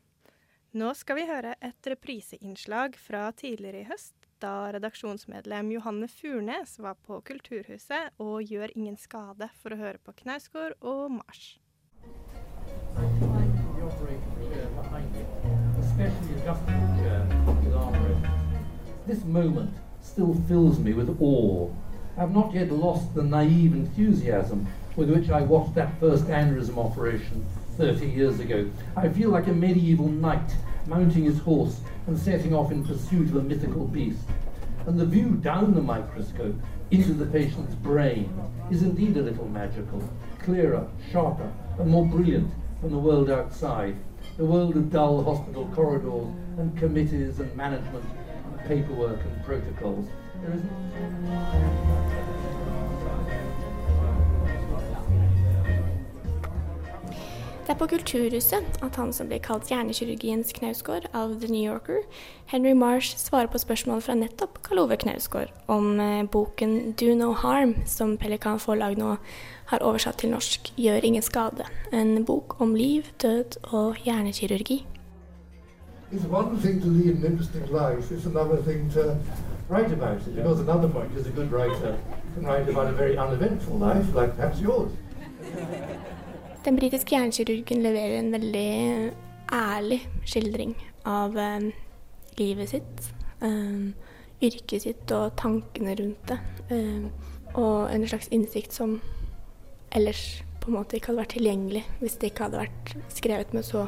Nå 0.73 0.93
skal 0.95 1.17
vi 1.17 1.27
høre 1.27 1.55
et 1.59 1.87
repriseinnslag 1.87 2.95
fra 2.95 3.33
tidligere 3.33 3.81
i 3.81 3.89
høst, 3.89 4.20
da 4.41 4.73
redaksjonsmedlem 4.73 5.71
Johanne 5.73 6.09
Furnes 6.09 6.79
var 6.79 6.97
på 7.07 7.21
Kulturhuset 7.21 8.15
og 8.19 8.43
gjør 8.43 8.73
ingen 8.75 8.97
skade 8.97 9.51
for 9.63 9.75
å 9.75 9.81
høre 9.81 10.01
på 10.05 10.15
Knausgård 10.23 10.77
og 10.81 11.11
Mars. 11.19 11.59
This 19.07 19.25
moment 19.25 19.71
still 20.01 20.35
fills 20.49 20.79
me 20.79 20.93
with 20.93 21.11
awe. 21.21 21.71
I've 22.17 22.33
not 22.33 22.55
yet 22.55 22.71
lost 22.71 23.15
the 23.15 23.23
naive 23.23 23.73
enthusiasm 23.73 24.67
with 24.97 25.11
which 25.11 25.31
I 25.31 25.43
watched 25.43 25.75
that 25.75 25.99
first 26.01 26.27
aneurysm 26.27 26.79
operation 26.79 27.45
30 27.77 28.07
years 28.07 28.41
ago. 28.41 28.71
I 28.97 29.09
feel 29.09 29.31
like 29.31 29.47
a 29.47 29.53
medieval 29.53 30.09
knight 30.09 30.51
mounting 30.87 31.25
his 31.25 31.39
horse 31.39 31.81
and 32.07 32.19
setting 32.19 32.55
off 32.55 32.71
in 32.71 32.85
pursuit 32.85 33.29
of 33.29 33.37
a 33.37 33.43
mythical 33.43 33.87
beast. 33.87 34.25
And 34.87 34.99
the 34.99 35.07
view 35.07 35.31
down 35.37 35.75
the 35.75 35.83
microscope 35.83 36.57
into 36.91 37.13
the 37.13 37.27
patient's 37.27 37.75
brain 37.75 38.33
is 38.71 38.83
indeed 38.83 39.17
a 39.17 39.23
little 39.23 39.49
magical, 39.49 40.03
clearer, 40.39 40.89
sharper, 41.13 41.53
and 41.79 41.89
more 41.89 42.07
brilliant 42.07 42.53
than 42.83 42.91
the 42.91 42.99
world 42.99 43.31
outside, 43.31 43.97
the 44.37 44.45
world 44.45 44.77
of 44.77 44.91
dull 44.91 45.23
hospital 45.23 45.71
corridors 45.75 46.27
and 46.59 46.77
committees 46.79 47.41
and 47.41 47.55
management 47.57 48.05
and 48.45 48.61
paperwork 48.67 49.21
and 49.21 49.45
protocols. 49.45 50.09
There 50.43 50.55
isn't. 50.55 52.20
Det 57.71 57.77
er 57.77 57.87
på 57.87 57.87
Kulturhuset 57.87 58.81
at 58.83 58.97
han 58.99 59.13
som 59.15 59.29
blir 59.31 59.39
kalt 59.39 59.69
hjernekirurgiens 59.71 60.49
Knausgård 60.57 61.05
av 61.15 61.37
The 61.39 61.47
New 61.53 61.63
Yorker, 61.63 62.01
Henry 62.51 62.73
Marsh, 62.75 63.15
svarer 63.15 63.47
på 63.47 63.61
spørsmål 63.63 64.01
fra 64.03 64.17
nettopp 64.19 64.57
Karl 64.67 64.81
Ove 64.83 64.97
Knausgård 64.99 65.53
om 65.71 66.01
eh, 66.01 66.25
boken 66.27 66.97
'Do 66.99 67.15
No 67.15 67.29
Harm', 67.33 67.77
som 67.87 68.17
Pelikan 68.19 68.59
Forlag 68.59 68.99
nå 68.99 69.13
har 69.71 69.85
oversatt 69.87 70.19
til 70.19 70.33
norsk 70.35 70.73
'Gjør 70.77 71.07
ingen 71.07 71.23
skade'. 71.23 71.69
En 71.93 72.25
bok 72.25 72.61
om 72.61 72.75
liv, 72.75 73.07
død 73.23 73.63
og 73.63 73.95
hjernekirurgi. 74.03 74.87
It's 76.13 76.27
one 76.27 76.59
thing 76.59 76.83
to 76.83 76.89
lead 76.89 77.23
an 77.23 77.25
interesting 77.25 77.67
life, 77.71 78.11
it's 78.11 78.27
another 78.27 78.63
thing 78.63 78.91
to 78.95 79.15
write 79.69 79.93
about 79.93 80.27
it. 80.27 80.35
Because 80.35 80.61
another 80.61 80.89
point 80.89 81.11
is 81.17 81.27
a 81.27 81.31
good 81.31 81.53
writer 81.53 81.95
can 82.35 82.47
write 82.47 82.69
about 82.69 82.89
a 82.89 82.97
very 82.97 83.17
uneventful 83.17 83.79
life, 83.79 84.07
like 84.21 84.35
perhaps 84.35 84.61
yours. 84.61 84.91
Den 86.65 86.77
britiske 86.77 87.15
hjernekirurgen 87.15 87.81
leverer 87.81 88.19
en 88.19 88.33
veldig 88.35 89.13
ærlig 89.57 90.03
skildring 90.29 90.75
av 91.09 91.39
eh, 91.41 91.71
livet 92.37 92.69
sitt, 92.75 93.07
eh, 93.41 93.87
yrket 94.45 94.85
sitt 94.85 95.15
og 95.17 95.33
tankene 95.41 95.95
rundt 95.97 96.29
det. 96.29 96.37
Eh, 96.69 97.07
og 97.55 97.89
en 97.89 98.05
slags 98.07 98.29
innsikt 98.29 98.77
som 98.77 98.99
ellers 99.97 100.43
på 100.61 100.69
en 100.69 100.77
måte 100.77 100.99
ikke 100.99 101.15
hadde 101.15 101.23
vært 101.23 101.35
tilgjengelig 101.39 101.83
hvis 102.03 102.19
det 102.21 102.31
ikke 102.31 102.51
hadde 102.51 102.61
vært 102.61 102.93
skrevet 103.17 103.57
med 103.57 103.65
så 103.65 103.87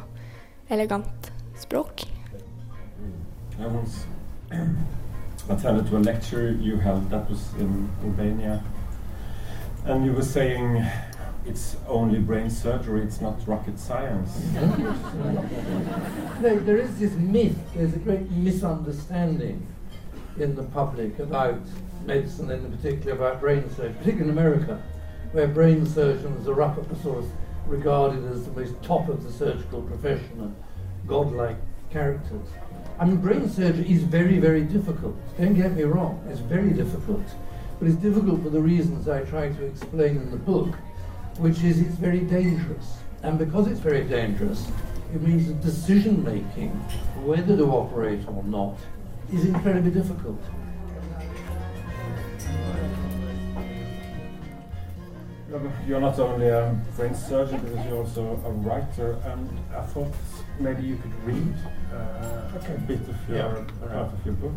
elegant 0.73 1.29
språk. 1.61 2.07
I 3.61 3.69
was 3.69 4.07
attended 5.51 5.87
to 5.91 5.99
a 5.99 6.01
lecture 6.01 6.53
you 6.53 6.79
held 6.79 7.11
that 7.11 7.29
was 7.29 7.53
in 7.61 7.91
Albania, 8.03 8.63
and 9.85 10.07
you 10.07 10.15
were 10.15 10.23
it's 11.45 11.77
only 11.89 12.19
brain 12.19 12.49
surgery, 12.49 13.03
it's 13.03 13.21
not 13.21 13.37
rocket 13.47 13.79
science. 13.79 14.39
no, 16.41 16.59
there 16.61 16.79
is 16.79 16.99
this 16.99 17.13
myth, 17.15 17.57
there's 17.75 17.95
a 17.95 17.99
great 17.99 18.31
misunderstanding 18.31 19.67
in 20.39 20.55
the 20.55 20.63
public 20.63 21.19
about 21.19 21.61
medicine 22.05 22.51
and 22.51 22.65
in 22.65 22.73
particular 22.77 23.13
about 23.13 23.41
brain 23.41 23.69
surgery, 23.71 23.95
particularly 23.99 24.31
in 24.31 24.31
America, 24.31 24.83
where 25.33 25.49
brain 25.49 25.85
surgeons 25.87 26.47
are 26.49 26.63
up 26.63 26.79
at 26.79 26.89
the 26.89 26.97
sort 26.97 27.19
of 27.19 27.31
regarded 27.67 28.25
as 28.31 28.45
the 28.45 28.53
most 28.53 28.81
top 28.83 29.09
of 29.09 29.25
the 29.25 29.33
surgical 29.33 29.83
profession 29.83 30.41
and 30.41 30.57
godlike 31.07 31.57
characters. 31.91 32.49
I 32.99 33.05
mean, 33.05 33.17
brain 33.17 33.49
surgery 33.49 33.91
is 33.91 34.03
very, 34.03 34.39
very 34.39 34.63
difficult. 34.63 35.17
Don't 35.39 35.55
get 35.55 35.73
me 35.73 35.83
wrong, 35.83 36.25
it's 36.31 36.41
very 36.41 36.71
difficult. 36.71 37.25
But 37.79 37.89
it's 37.89 37.97
difficult 37.97 38.43
for 38.43 38.51
the 38.51 38.61
reasons 38.61 39.09
I 39.09 39.23
try 39.23 39.49
to 39.49 39.65
explain 39.65 40.17
in 40.17 40.31
the 40.31 40.37
book 40.37 40.75
which 41.39 41.63
is 41.63 41.81
it's 41.81 41.95
very 41.97 42.21
dangerous. 42.21 42.97
And 43.23 43.39
because 43.39 43.67
it's 43.69 43.81
very 43.81 44.05
dangerous, 44.05 44.67
it 45.15 45.23
means 45.23 45.47
that 45.47 45.61
decision 45.61 46.25
making, 46.25 46.71
whether 47.25 47.57
to 47.57 47.65
operate 47.65 48.27
or 48.27 48.43
not, 48.45 48.77
is 49.33 49.45
incredibly 49.45 49.91
difficult. 49.91 50.41
You're 55.87 56.01
not 56.01 56.19
only 56.19 56.49
a 56.49 56.75
brain 56.97 57.15
surgeon, 57.15 57.61
but 57.61 57.87
you're 57.87 57.99
also 57.99 58.41
a 58.47 58.51
writer, 58.51 59.19
and 59.27 59.61
I 59.77 59.83
thought 59.83 60.13
maybe 60.59 60.83
you 60.83 60.97
could 60.97 61.25
read 61.25 61.55
uh, 61.93 62.57
okay. 62.57 62.75
a 62.75 62.79
bit 62.79 63.01
of 63.01 63.29
your, 63.29 63.37
yeah. 63.37 63.87
part 63.87 64.13
of 64.13 64.25
your 64.25 64.35
book. 64.35 64.53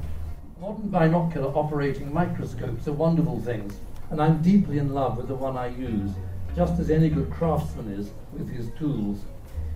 Modern 0.61 0.87
binocular 0.87 1.49
operating 1.49 2.13
microscopes 2.13 2.87
are 2.87 2.93
wonderful 2.93 3.41
things, 3.41 3.77
and 4.09 4.21
I'm 4.21 4.41
deeply 4.41 4.77
in 4.77 4.93
love 4.93 5.17
with 5.17 5.27
the 5.27 5.35
one 5.35 5.57
I 5.57 5.67
use 5.67 6.11
just 6.55 6.79
as 6.79 6.89
any 6.89 7.09
good 7.09 7.29
craftsman 7.31 7.91
is 7.91 8.11
with 8.31 8.49
his 8.49 8.69
tools. 8.79 9.19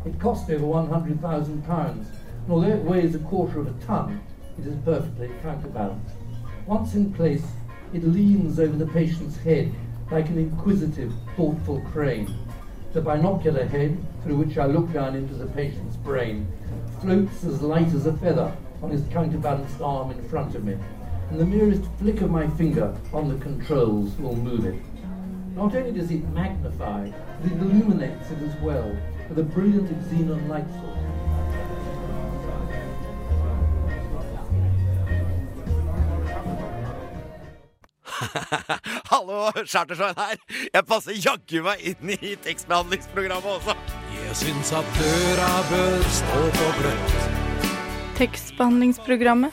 It 0.05 0.19
cost 0.19 0.49
over 0.49 0.65
£100,000, 0.65 1.19
and 1.19 2.05
although 2.49 2.69
it 2.69 2.83
weighs 2.83 3.15
a 3.15 3.19
quarter 3.19 3.59
of 3.59 3.67
a 3.67 3.85
ton, 3.85 4.21
it 4.57 4.65
is 4.65 4.75
perfectly 4.85 5.29
counterbalanced. 5.41 6.15
Once 6.65 6.95
in 6.95 7.13
place, 7.13 7.45
it 7.93 8.03
leans 8.03 8.59
over 8.59 8.77
the 8.77 8.91
patient's 8.91 9.37
head 9.37 9.73
like 10.11 10.29
an 10.29 10.37
inquisitive, 10.37 11.13
thoughtful 11.35 11.81
crane. 11.91 12.33
The 12.93 13.01
binocular 13.01 13.65
head, 13.65 13.97
through 14.23 14.37
which 14.37 14.57
I 14.57 14.65
look 14.65 14.91
down 14.91 15.15
into 15.15 15.33
the 15.35 15.47
patient's 15.47 15.97
brain, 15.97 16.47
floats 17.01 17.43
as 17.43 17.61
light 17.61 17.93
as 17.93 18.05
a 18.05 18.13
feather 18.17 18.55
on 18.81 18.89
his 18.89 19.03
counterbalanced 19.11 19.81
arm 19.81 20.11
in 20.11 20.29
front 20.29 20.55
of 20.55 20.63
me, 20.63 20.77
and 21.29 21.39
the 21.39 21.45
merest 21.45 21.83
flick 21.99 22.21
of 22.21 22.31
my 22.31 22.47
finger 22.47 22.95
on 23.13 23.27
the 23.27 23.43
controls 23.43 24.15
will 24.17 24.35
move 24.35 24.65
it. 24.65 24.81
Not 25.59 25.75
only 25.75 25.91
does 25.91 26.09
it 26.09 26.23
magnify, 26.29 27.11
but 27.41 27.51
it 27.51 27.57
illuminates 27.57 28.31
it 28.31 28.37
as 28.47 28.55
well 28.61 28.95
with 29.27 29.39
a 29.39 29.43
brilliant 29.43 29.89
xenon 30.07 30.47
light 30.47 30.65
source. 30.79 31.03
Hallo, 39.11 39.51
Chartersveien 39.65 40.15
her. 40.15 40.37
Jeg 40.73 40.85
passer 40.87 41.19
jaggu 41.19 41.59
meg 41.67 41.83
inn 41.91 42.13
i 42.15 42.37
tekstbehandlingsprogrammet 42.45 43.51
også. 43.57 43.75
Jeg 44.15 44.37
syns 44.45 44.71
at 44.79 44.93
døra 44.95 45.49
bør 45.73 46.07
stå 46.21 46.45
på 46.55 46.69
gløtt. 46.79 47.17
Tekstbehandlingsprogrammet 48.21 49.51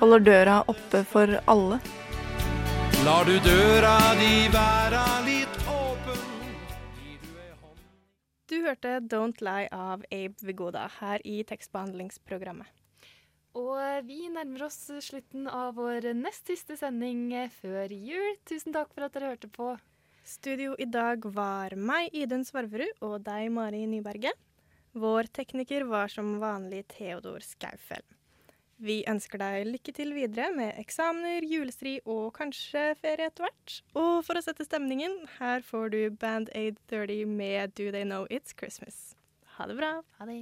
holder 0.00 0.24
døra 0.30 0.56
oppe 0.64 1.04
for 1.12 1.36
alle. 1.44 1.82
Lar 3.04 3.28
du 3.28 3.36
døra 3.44 3.98
di 4.16 4.48
være 4.56 5.04
litt 5.26 5.31
Du 8.52 8.58
hørte 8.60 8.98
Don't 9.00 9.38
Lie 9.40 9.70
av 9.72 10.02
Abe 10.12 10.44
Vigoda 10.44 10.82
her 10.98 11.22
i 11.24 11.38
tekstbehandlingsprogrammet. 11.48 12.68
Og 13.56 14.04
vi 14.04 14.26
nærmer 14.28 14.66
oss 14.66 14.76
slutten 15.06 15.46
av 15.48 15.78
vår 15.78 16.10
nest 16.18 16.50
siste 16.52 16.76
sending 16.76 17.30
før 17.54 17.94
jul. 17.96 18.36
Tusen 18.44 18.76
takk 18.76 18.92
for 18.92 19.06
at 19.06 19.16
dere 19.16 19.30
hørte 19.32 19.48
på. 19.48 19.70
Studio 20.28 20.76
i 20.76 20.84
dag 20.84 21.24
var 21.32 21.72
meg, 21.80 22.12
Idun 22.12 22.44
Svarverud, 22.44 23.00
og 23.00 23.24
deg, 23.24 23.48
Mari 23.56 23.86
Nyberget. 23.88 24.36
Vår 25.00 25.32
tekniker 25.32 25.88
var 25.88 26.12
som 26.12 26.34
vanlig 26.42 26.84
Theodor 26.92 27.40
Skaufeld. 27.40 28.04
Vi 28.82 29.02
ønsker 29.06 29.38
deg 29.38 29.68
lykke 29.68 29.92
til 29.94 30.10
videre 30.16 30.48
med 30.56 30.74
eksamener, 30.80 31.44
julestri 31.46 32.00
og 32.02 32.32
kanskje 32.34 32.96
ferie 32.98 33.28
etter 33.30 33.46
hvert. 33.46 33.76
Og 33.94 34.24
for 34.26 34.38
å 34.38 34.42
sette 34.42 34.66
stemningen, 34.66 35.20
her 35.38 35.62
får 35.62 35.92
du 35.94 36.00
Band 36.18 36.50
Aid 36.58 36.80
30 36.90 37.30
med 37.30 37.76
Do 37.78 37.92
They 37.94 38.02
Know 38.08 38.26
It's 38.26 38.56
Christmas. 38.58 39.14
Ha 39.54 39.70
det 39.70 39.78
bra. 39.78 39.92
Ha 40.18 40.26
det. 40.26 40.40